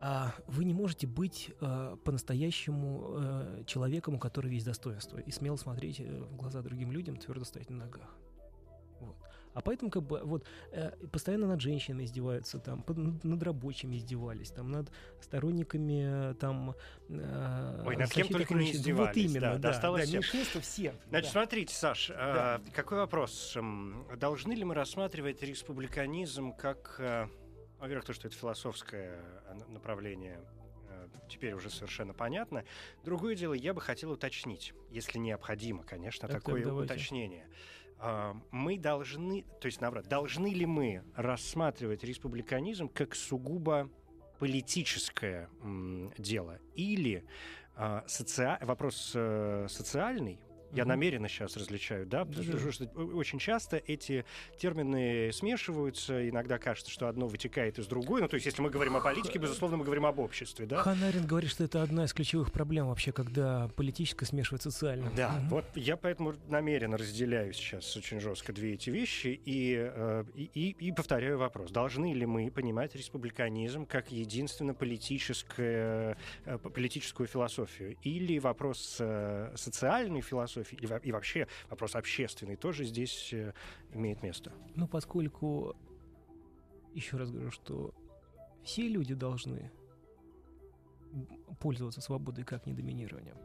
[0.00, 5.98] а, вы не можете быть а, по-настоящему человеком, у которого есть достоинство, и смело смотреть
[5.98, 8.16] э, в глаза другим людям, твердо стоять на ногах.
[9.54, 14.50] А поэтому как бы вот э, постоянно над женщинами издеваются, там, под, над рабочими издевались,
[14.50, 14.90] там, над
[15.20, 16.74] сторонниками э, там...
[17.08, 19.16] Э, Ой, над кем только не издевались.
[19.16, 20.60] Вот именно, да, да, досталось да, всем.
[20.60, 20.94] всем.
[21.08, 21.40] Значит, да.
[21.40, 22.60] смотрите, Саш, э, да.
[22.74, 23.56] какой вопрос?
[24.16, 26.96] Должны ли мы рассматривать республиканизм как...
[26.98, 27.28] Э,
[27.78, 30.40] во-первых, то, что это философское э, направление
[30.88, 32.64] э, теперь уже совершенно понятно.
[33.04, 37.46] Другое дело, я бы хотел уточнить, если необходимо, конечно, так, такое так, уточнение.
[38.06, 43.88] А, мы должны, то есть наоборот, должны ли мы рассматривать республиканизм как сугубо
[44.38, 45.48] политическое
[46.18, 47.24] дело или
[47.76, 48.58] а, соци...
[48.60, 50.38] вопрос э, социальный,
[50.74, 54.24] я намеренно сейчас различаю, да, потому что очень часто эти
[54.58, 58.20] термины смешиваются, иногда кажется, что одно вытекает из другой.
[58.20, 60.82] Ну, то есть, если мы говорим о политике, безусловно, мы говорим об обществе, да?
[60.82, 65.14] Ханарин говорит, что это одна из ключевых проблем вообще, когда политическое смешивается с социальным.
[65.14, 65.56] Да, угу.
[65.56, 70.88] вот я поэтому намеренно разделяю сейчас очень жестко две эти вещи и, э, и, и,
[70.88, 71.70] и повторяю вопрос.
[71.70, 77.96] Должны ли мы понимать республиканизм как единственно политическое, э, политическую философию?
[78.02, 83.52] Или вопрос э, социальной философии и, вообще вопрос общественный тоже здесь э,
[83.92, 84.52] имеет место.
[84.74, 85.76] Ну, поскольку,
[86.94, 87.94] еще раз говорю, что
[88.62, 89.70] все люди должны
[91.60, 93.36] пользоваться свободой как недоминированием,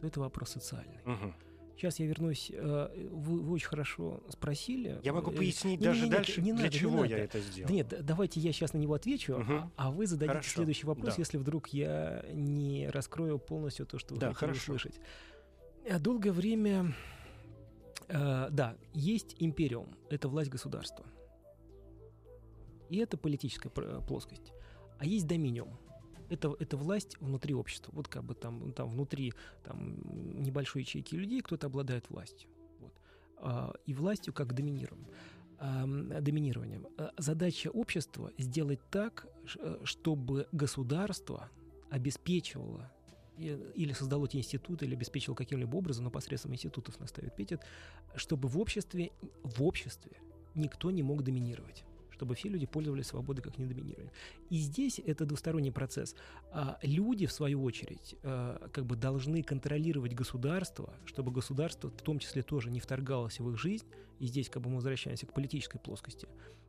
[0.00, 1.00] то это вопрос социальный.
[1.04, 1.34] Угу.
[1.76, 2.50] Сейчас я вернусь.
[2.54, 4.98] Э, вы, вы очень хорошо спросили.
[5.02, 7.40] Я могу э, пояснить не, даже не, не, дальше, не для надо, чего я это
[7.40, 7.68] сделал.
[7.68, 9.52] Да нет, давайте я сейчас на него отвечу, угу.
[9.52, 10.50] а, а вы зададите хорошо.
[10.50, 11.20] следующий вопрос, да.
[11.20, 14.72] если вдруг я не раскрою полностью то, что вы да, хотели хорошо.
[14.74, 15.00] услышать.
[15.86, 16.92] Э, долгое время,
[18.08, 21.06] э, да, есть империум, это власть государства.
[22.90, 24.52] И это политическая плоскость.
[24.98, 25.78] А есть доминиум.
[26.28, 27.92] Это, это власть внутри общества.
[27.94, 29.96] Вот как бы там, там внутри там,
[30.42, 32.50] небольшой ячейки людей кто-то обладает властью.
[32.80, 32.92] Вот.
[33.36, 35.06] А, и властью как доминируем.
[35.58, 35.86] А,
[36.20, 36.88] доминированием.
[36.98, 41.48] А, задача общества сделать так, э, чтобы государство
[41.90, 42.90] обеспечивало
[43.38, 47.60] или создал эти институты, или обеспечил каким-либо образом, но посредством институтов наставит Петит,
[48.14, 49.10] чтобы в обществе,
[49.42, 50.12] в обществе
[50.54, 51.84] никто не мог доминировать
[52.16, 54.12] чтобы все люди пользовались свободой как недоминирование.
[54.48, 56.16] И здесь это двусторонний процесс.
[56.50, 62.18] А люди, в свою очередь, а, как бы должны контролировать государство, чтобы государство в том
[62.18, 63.84] числе тоже не вторгалось в их жизнь.
[64.18, 66.28] И здесь как бы мы возвращаемся к политической плоскости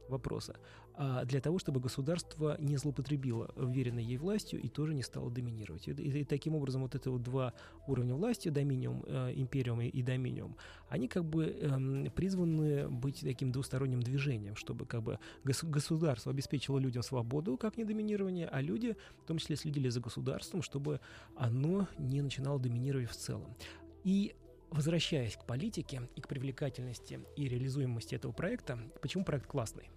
[0.10, 0.56] вопроса,
[0.94, 5.88] а для того, чтобы государство не злоупотребило вверенной ей властью и тоже не стало доминировать.
[5.88, 7.54] И, и, и таким образом вот это вот два
[7.88, 10.56] уровня власти, доминиум, э, империум и, и доминиум,
[10.90, 16.80] они как бы э, призваны быть таким двусторонним движением, чтобы как бы гос, государство обеспечило
[16.80, 21.00] людям свободу, как не доминирование, а люди в том числе следили за государством, чтобы
[21.36, 23.56] оно не начинало доминировать в целом.
[24.04, 24.36] И
[24.78, 29.90] возвращаясь к политике и к привлекательности и реализуемости этого проекта, почему проект классный?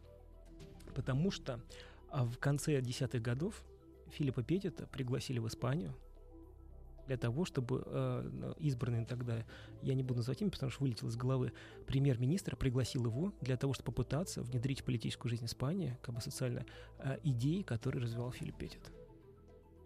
[0.94, 1.60] Потому что
[2.08, 3.62] а, в конце десятых годов
[4.08, 5.94] Филиппа Петита пригласили в Испанию
[7.06, 9.44] для того, чтобы э, избранный тогда,
[9.82, 11.52] я не буду называть имя, потому что вылетел из головы,
[11.86, 16.64] премьер-министр пригласил его для того, чтобы попытаться внедрить в политическую жизнь Испании, как бы социально,
[16.98, 18.80] э, идеи, которые развивал Филипп Петит.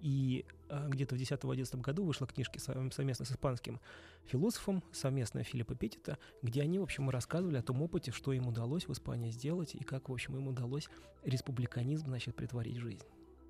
[0.05, 3.81] И э, где-то в 2010-2011 году вышла книжка совместно с испанским
[4.27, 8.87] философом, совместно Филиппа Петита, где они, в общем, рассказывали о том опыте, что им удалось
[8.87, 10.91] в Испании сделать и как, в общем, им удалось
[11.23, 13.07] республиканизм, значит, притворить в жизнь.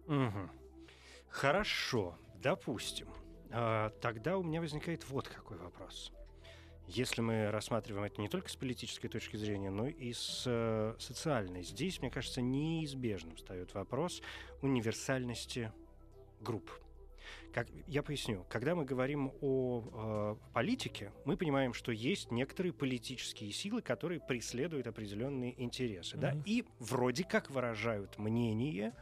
[0.07, 0.49] Угу.
[1.29, 3.09] Хорошо, допустим.
[3.51, 6.13] А, тогда у меня возникает вот какой вопрос.
[6.87, 11.65] Если мы рассматриваем это не только с политической точки зрения, но и с э, социальной,
[11.65, 14.23] здесь, мне кажется, неизбежным встает вопрос
[14.63, 15.73] универсальности
[16.45, 16.71] групп.
[17.53, 18.45] Как, я поясню.
[18.49, 24.89] Когда мы говорим о э, политике, мы понимаем, что есть некоторые политические силы, которые преследуют
[24.89, 26.21] определенные интересы, mm-hmm.
[26.21, 28.93] да, и вроде как выражают мнение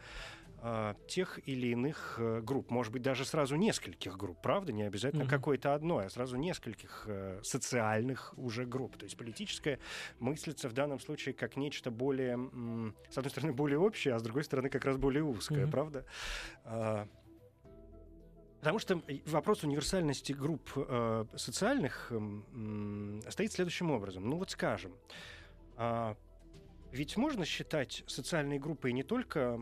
[0.59, 5.23] э, тех или иных э, групп, может быть, даже сразу нескольких групп, правда, не обязательно
[5.23, 5.29] mm-hmm.
[5.31, 8.99] какой-то одной, а сразу нескольких э, социальных уже групп.
[8.99, 9.79] То есть политическая
[10.21, 14.23] мыслится в данном случае как нечто более, м, с одной стороны, более общее, а с
[14.23, 15.71] другой стороны, как раз более узкое, mm-hmm.
[15.71, 16.07] правда?
[18.63, 24.31] Потому что вопрос универсальности групп э, социальных э, стоит следующим образом.
[24.31, 24.93] Ну вот скажем,
[25.77, 26.15] э,
[26.93, 29.59] ведь можно считать социальной группой не только,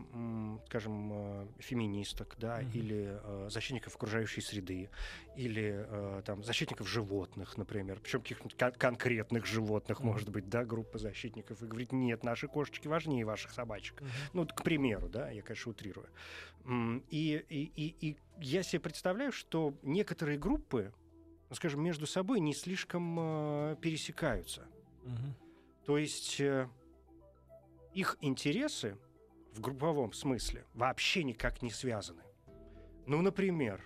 [0.67, 2.73] скажем, э, феминисток, да, mm-hmm.
[2.73, 4.89] или э, защитников окружающей среды,
[5.37, 10.05] или э, там защитников животных, например, причем каких-нибудь кон- конкретных животных, mm-hmm.
[10.05, 14.01] может быть, да, группа защитников, и говорить, нет, наши кошечки важнее ваших собачек.
[14.01, 14.29] Mm-hmm.
[14.33, 16.09] Ну, к примеру, да, я, конечно, утрирую.
[17.09, 20.93] И, и, и, и я себе представляю, что некоторые группы,
[21.49, 24.67] ну, скажем, между собой не слишком э, пересекаются.
[25.05, 25.85] Mm-hmm.
[25.85, 26.41] То есть...
[26.41, 26.67] Э,
[27.93, 28.97] их интересы
[29.53, 32.23] в групповом смысле вообще никак не связаны.
[33.05, 33.83] Ну, например,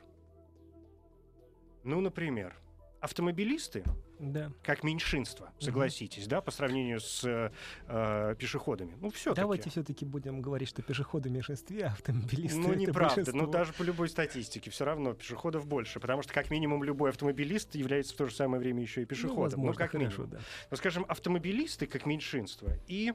[1.84, 2.56] ну, например,
[3.00, 3.84] автомобилисты,
[4.20, 4.52] да.
[4.64, 6.32] как меньшинство, согласитесь, угу.
[6.32, 8.96] да, по сравнению с э, пешеходами.
[9.00, 13.16] Ну, все Давайте все-таки будем говорить, что пешеходы в меньшинстве, а автомобилисты Ну, неправда.
[13.16, 13.38] Большинство.
[13.38, 17.76] Ну, даже по любой статистике все равно пешеходов больше, потому что, как минимум, любой автомобилист
[17.76, 19.38] является в то же самое время еще и пешеходом.
[19.38, 20.30] Ну, возможно, ну как хорошо, минимум.
[20.32, 20.40] Да.
[20.72, 23.14] Но, скажем, автомобилисты как меньшинство и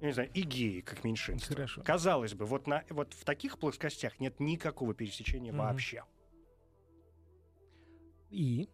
[0.00, 1.54] не знаю, и геи как меньшинство.
[1.54, 1.82] Хорошо.
[1.82, 5.56] Казалось бы, вот, на, вот в таких плоскостях нет никакого пересечения mm-hmm.
[5.56, 6.04] вообще.
[8.30, 8.68] И?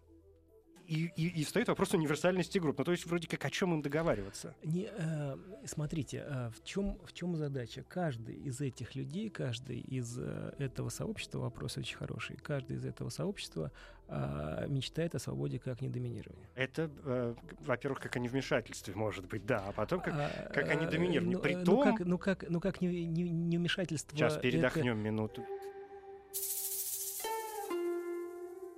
[0.86, 2.78] И, и, и встает вопрос универсальности групп.
[2.78, 4.54] Ну, то есть, вроде как, о чем им договариваться?
[4.62, 7.82] Не, э, смотрите, э, в, чем, в чем задача?
[7.88, 13.08] Каждый из этих людей, каждый из э, этого сообщества, вопрос очень хороший, каждый из этого
[13.08, 13.72] сообщества
[14.08, 16.48] э, мечтает о свободе как недоминировании.
[16.54, 20.74] Это, э, во-первых, как о невмешательстве, может быть, да, а потом как, а, как о
[20.74, 21.34] э, недоминировании.
[21.34, 21.84] Ну, При ну, том...
[21.84, 24.16] как, ну, как, ну, как не, не, не вмешательство...
[24.16, 25.02] Сейчас передохнем это...
[25.02, 25.44] минуту.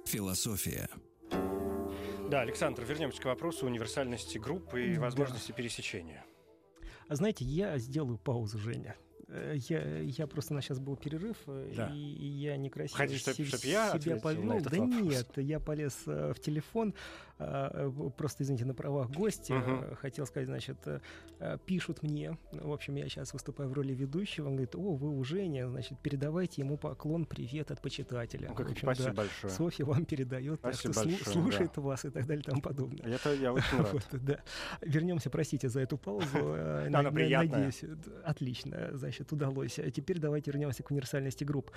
[0.07, 0.89] Философия.
[2.31, 5.55] Да, Александр, вернемся к вопросу универсальности группы и возможности да.
[5.55, 6.25] пересечения.
[7.09, 8.97] А знаете, я сделаю паузу, Женя.
[9.29, 11.91] Э, я, я просто на сейчас был перерыв, э, да.
[11.93, 14.61] и, и я некрасиво Хотите, чтоб, чтоб я себя повел.
[14.61, 15.03] Да вопрос?
[15.03, 19.57] нет, я полез э, в телефон, э, просто, извините, на правах гостя.
[19.57, 19.97] Угу.
[19.97, 24.55] Хотел сказать, значит, э, пишут мне, в общем, я сейчас выступаю в роли ведущего, он
[24.55, 28.49] говорит, о, вы у Женя, значит, передавайте ему поклон, привет от почитателя.
[28.49, 29.53] Ну, как, в общем, спасибо да, большое.
[29.53, 31.83] Софья вам передает, спасибо так что большое, слушает да.
[31.83, 33.07] вас и так далее и тому подобное.
[33.07, 33.93] Это я очень рад.
[33.93, 34.41] Вот, да.
[34.83, 36.55] Вернемся, простите за эту паузу.
[36.87, 37.67] Она приятная.
[37.67, 37.85] Надеюсь,
[38.25, 41.71] отлично, значит, удалось теперь давайте вернемся к универсальности групп.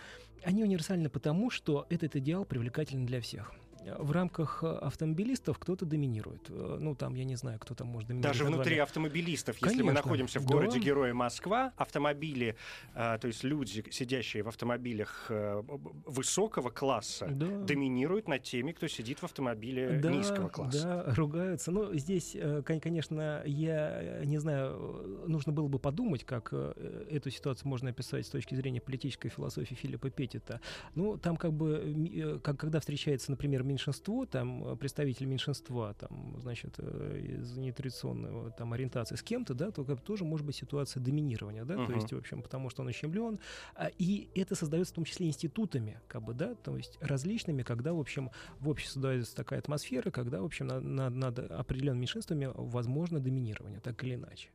[0.44, 3.52] Они универсальны потому, что этот идеал привлекателен для всех
[3.98, 6.50] в рамках автомобилистов кто-то доминирует.
[6.50, 8.38] Э, ну, там, я не знаю, кто там может доминировать.
[8.38, 9.86] Даже внутри автомобилистов, если Конечно.
[9.86, 10.86] мы находимся в городе да.
[10.86, 12.56] Героя Москва, автомобили,
[12.94, 15.64] э, то есть люди, сидящие в автомобилях э,
[16.06, 17.46] высокого класса, да.
[17.46, 21.04] доминируют над теми, кто сидит в автомобиле да, низкого класса.
[21.08, 21.72] Да, ругаются.
[21.72, 28.26] Но здесь, конечно, я не знаю, нужно было бы подумать, как эту ситуацию можно описать
[28.26, 30.62] с точки зрения политической философии Филиппа Петита.
[30.96, 36.76] Ну, там как бы, как, когда встречается, например, меньшинство, там э, представитель меньшинства, там, значит,
[36.78, 41.66] э, из нетрадиционного там ориентации с кем-то, да, то как тоже может быть ситуация доминирования,
[41.66, 41.88] да, uh-huh.
[41.88, 43.40] то есть, в общем, потому что он ущемлен,
[43.76, 47.94] а, и это создается в том числе институтами, как бы, да, то есть различными, когда,
[47.94, 53.20] в общем, в обществе создается такая атмосфера, когда, в общем, над, над определенными меньшинствами возможно
[53.20, 54.50] доминирование, так или иначе.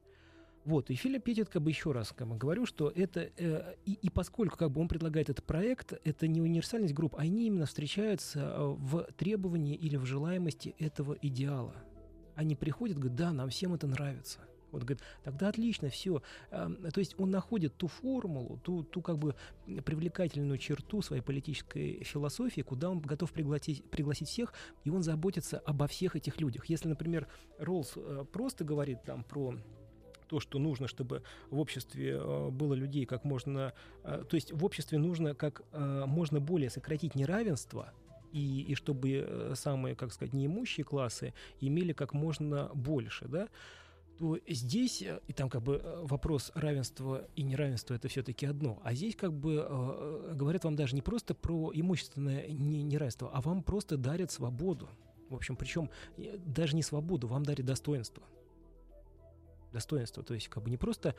[0.67, 3.93] Вот, и Филипп Петит, как бы еще раз как бы, говорю, что это, э, и,
[3.93, 8.41] и поскольку как бы он предлагает этот проект, это не универсальность групп, они именно встречаются
[8.41, 11.77] э, в требовании или в желаемости этого идеала.
[12.35, 14.41] Они приходят, говорят, да, нам всем это нравится.
[14.73, 16.21] Вот говорит, тогда отлично, все.
[16.51, 22.63] То есть он находит ту формулу, ту, ту как бы привлекательную черту своей политической философии,
[22.63, 24.53] куда он готов пригласить, пригласить всех,
[24.83, 26.67] и он заботится обо всех этих людях.
[26.67, 29.55] Если, например, Роллс э, просто говорит там про
[30.27, 33.73] то, что нужно, чтобы в обществе э, было людей как можно...
[34.05, 37.93] Э, то есть в обществе нужно как можно более сократить неравенство,
[38.33, 43.49] и, и чтобы самые, как сказать, неимущие классы имели как можно больше, да,
[44.19, 48.81] то здесь, э, и там как бы э, вопрос равенства и неравенства это все-таки одно,
[48.83, 53.63] а здесь как бы э, говорят вам даже не просто про имущественное неравенство, а вам
[53.63, 54.89] просто дарят свободу.
[55.29, 58.23] В общем, причем даже не свободу, вам дарят достоинство
[59.77, 60.23] достоинство.
[60.23, 61.15] То есть, как бы не просто,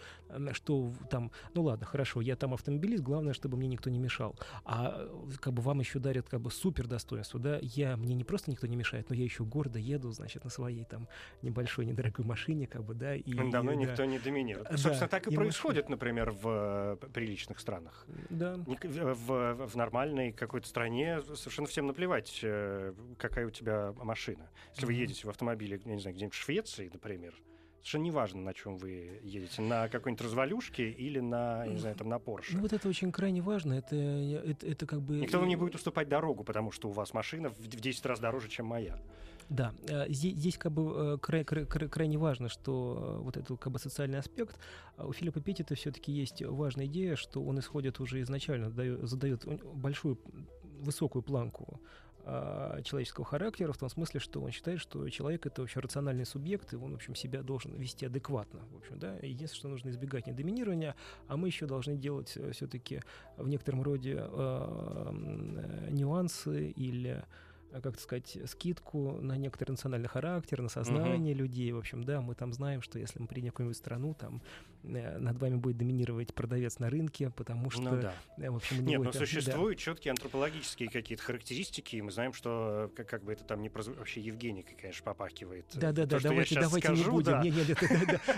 [0.54, 4.36] что там, ну ладно, хорошо, я там автомобилист, главное, чтобы мне никто не мешал.
[4.66, 5.08] А
[5.40, 8.66] как бы вам еще дарят как бы супер достоинство, да, я, мне не просто никто
[8.68, 11.08] не мешает, но я еще гордо еду, значит, на своей там
[11.44, 13.16] небольшой, недорогой машине, как бы, да.
[13.16, 14.06] И, Давно и, никто да.
[14.08, 14.68] не доминирует.
[14.70, 15.92] Да, Собственно, так и, и происходит, мы...
[15.92, 18.08] например, в э, приличных странах.
[18.30, 18.58] Да.
[18.58, 24.50] В, в нормальной какой-то стране совершенно всем наплевать, э, какая у тебя машина.
[24.72, 24.88] Если mm-hmm.
[24.88, 27.34] вы едете в автомобиле, я не знаю, где-нибудь в Швеции, например,
[27.78, 32.16] Совершенно неважно, на чем вы едете, на какой-нибудь развалюшке или на, не знаю, там, на
[32.16, 32.52] Porsche.
[32.54, 35.18] Ну вот это очень крайне важно, это, это, это как бы...
[35.20, 38.50] Никто вам не будет уступать дорогу, потому что у вас машина в 10 раз дороже,
[38.50, 39.00] чем моя.
[39.50, 43.38] Да, э, здесь, здесь как бы э, край, край, край, крайне важно, что э, вот
[43.38, 44.60] этот как бы социальный аспект.
[44.98, 48.70] А у Филиппа Петтита все-таки есть важная идея, что он исходит уже изначально,
[49.08, 50.20] задает большую
[50.82, 51.80] высокую планку
[52.30, 56.74] а, человеческого характера, в том смысле, что он считает, что человек это вообще рациональный субъект,
[56.74, 58.60] и он, в общем, себя должен вести адекватно.
[58.74, 59.16] В общем, да?
[59.22, 60.98] Единственное, что нужно избегать недоминирования,
[61.30, 63.00] а мы еще должны делать э, все-таки
[63.38, 67.24] в некотором роде э, нюансы или
[67.72, 71.44] Э, как сказать, скидку на некоторый национальный характер, на сознание угу.
[71.44, 71.72] людей.
[71.72, 74.42] В общем, да, мы там знаем, что если мы приедем в какую-нибудь страну, там
[74.84, 78.14] над вами будет доминировать продавец на рынке, потому ну что, ну, да.
[78.38, 79.84] э, в общем, Нет, но там, существуют да.
[79.84, 83.88] четкие антропологические какие-то характеристики, и мы знаем, что как, как бы это там не проз...
[83.88, 85.66] вообще Евгеника, конечно, попахивает.
[85.74, 87.38] Да, да, да, давайте, давайте не будем.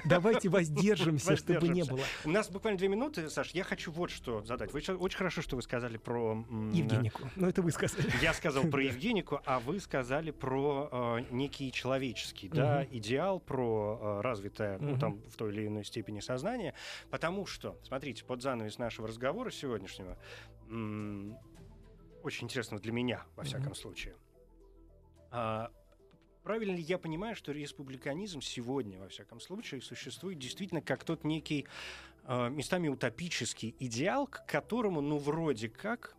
[0.05, 2.01] Давайте воздержимся, чтобы не было.
[2.25, 4.73] У нас буквально две минуты, Саш, я хочу вот что задать.
[4.73, 6.43] Вы очень хорошо, что вы сказали про...
[6.73, 7.29] Евгенику.
[7.35, 8.11] Ну, это вы сказали.
[8.21, 13.99] Я сказал про Евгению механику, а вы сказали про э, некий человеческий да, идеал, про
[14.01, 16.38] э, развитое, ну, там, в той или иной степени сознание.
[17.09, 20.17] Потому что, смотрите, под занавес нашего разговора сегодняшнего,
[22.23, 23.75] очень интересно для меня, во всяком угу.
[23.75, 24.15] случае,
[25.31, 25.71] а,
[26.43, 31.67] правильно ли я понимаю, что республиканизм сегодня, во всяком случае, существует действительно как тот некий
[32.23, 36.15] э, местами утопический идеал, к которому, ну, вроде как,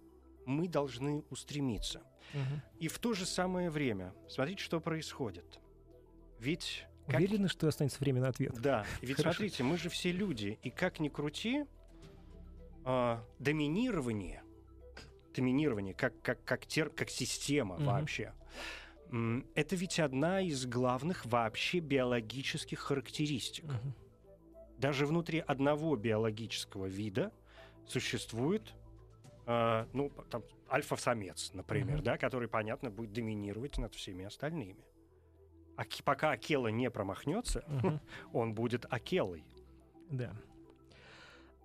[0.46, 2.02] мы должны устремиться.
[2.32, 2.62] Угу.
[2.80, 5.60] И в то же самое время, смотрите, что происходит.
[6.38, 6.86] Ведь...
[7.16, 8.54] Уверены, что останется время на ответ?
[8.60, 8.84] Да.
[9.00, 9.36] Ведь Хорошо.
[9.38, 11.64] смотрите, мы же все люди, и как ни крути,
[12.84, 14.42] э, доминирование,
[15.34, 17.84] доминирование как, как, как, тер, как система угу.
[17.84, 18.32] вообще,
[19.12, 23.64] э, это ведь одна из главных вообще биологических характеристик.
[23.64, 23.94] Угу.
[24.78, 27.32] Даже внутри одного биологического вида
[27.86, 28.74] существует
[29.46, 32.02] э, ну, там, альфа-самец, например, mm-hmm.
[32.02, 34.84] да, который, понятно, будет доминировать над всеми остальными.
[35.80, 38.00] А пока Акела не промахнется, mm-hmm.
[38.34, 39.44] он будет Акелой.
[40.10, 40.30] Да.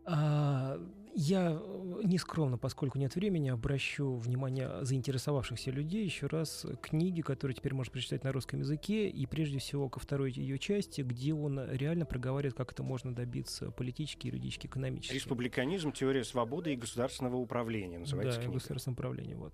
[0.05, 0.79] А,
[1.15, 7.55] я э, нескромно, поскольку нет времени, обращу внимание заинтересовавшихся людей еще раз к книге, которую
[7.55, 11.59] теперь можно прочитать на русском языке, и прежде всего ко второй ее части, где он
[11.71, 15.13] реально проговаривает, как это можно добиться политически, юридически, экономически.
[15.13, 18.59] Республиканизм, теория свободы и государственного управления называется да, книга.
[18.59, 19.53] государственного управления, вот.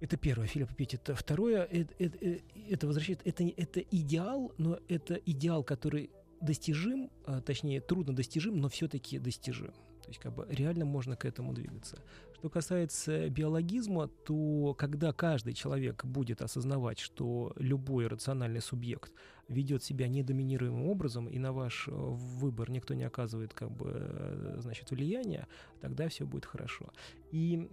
[0.00, 1.10] Это первое, Филипп Петит.
[1.14, 7.80] Второе, это, это, это возвращает, это, это идеал, но это идеал, который достижим, а, точнее,
[7.80, 9.72] трудно достижим, но все-таки достижим.
[10.02, 11.98] То есть как бы реально можно к этому двигаться.
[12.38, 19.12] Что касается биологизма, то когда каждый человек будет осознавать, что любой рациональный субъект
[19.48, 24.56] ведет себя недоминируемым образом, и на ваш э, выбор никто не оказывает как бы, э,
[24.60, 25.48] значит, влияния,
[25.80, 26.92] тогда все будет хорошо.
[27.32, 27.68] И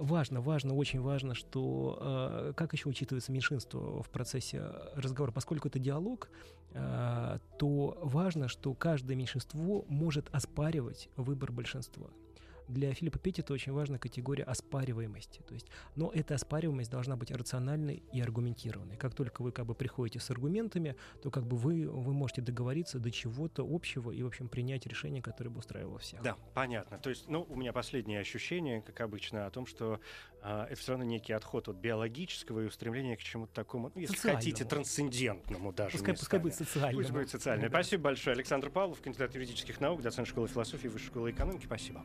[0.00, 4.62] важно, важно, очень важно, что э, как еще учитывается меньшинство в процессе
[4.94, 6.28] разговора, поскольку это диалог,
[6.72, 12.10] то важно, что каждое меньшинство может оспаривать выбор большинства.
[12.70, 15.42] Для Филиппа Петтита очень важна категория оспариваемости.
[15.46, 15.66] То есть,
[15.96, 18.96] но эта оспариваемость должна быть рациональной и аргументированной.
[18.96, 22.98] Как только вы как бы приходите с аргументами, то как бы вы, вы можете договориться
[22.98, 26.22] до чего-то общего и, в общем, принять решение, которое бы устраивало всех.
[26.22, 26.98] Да, понятно.
[26.98, 30.00] То есть, ну, у меня последнее ощущение, как обычно, о том, что
[30.42, 34.16] э, это все равно некий отход от биологического и устремление к чему-то такому, ну, если
[34.16, 35.96] хотите, трансцендентному даже.
[35.96, 37.02] Пускай, пускай будет социальным.
[37.02, 37.68] Пусть будет социальным.
[37.68, 37.82] Да.
[37.82, 38.34] Спасибо большое.
[38.34, 41.64] Александр Павлов, кандидат юридических наук, доцент школы философии, высшей школы экономики.
[41.64, 42.04] Спасибо.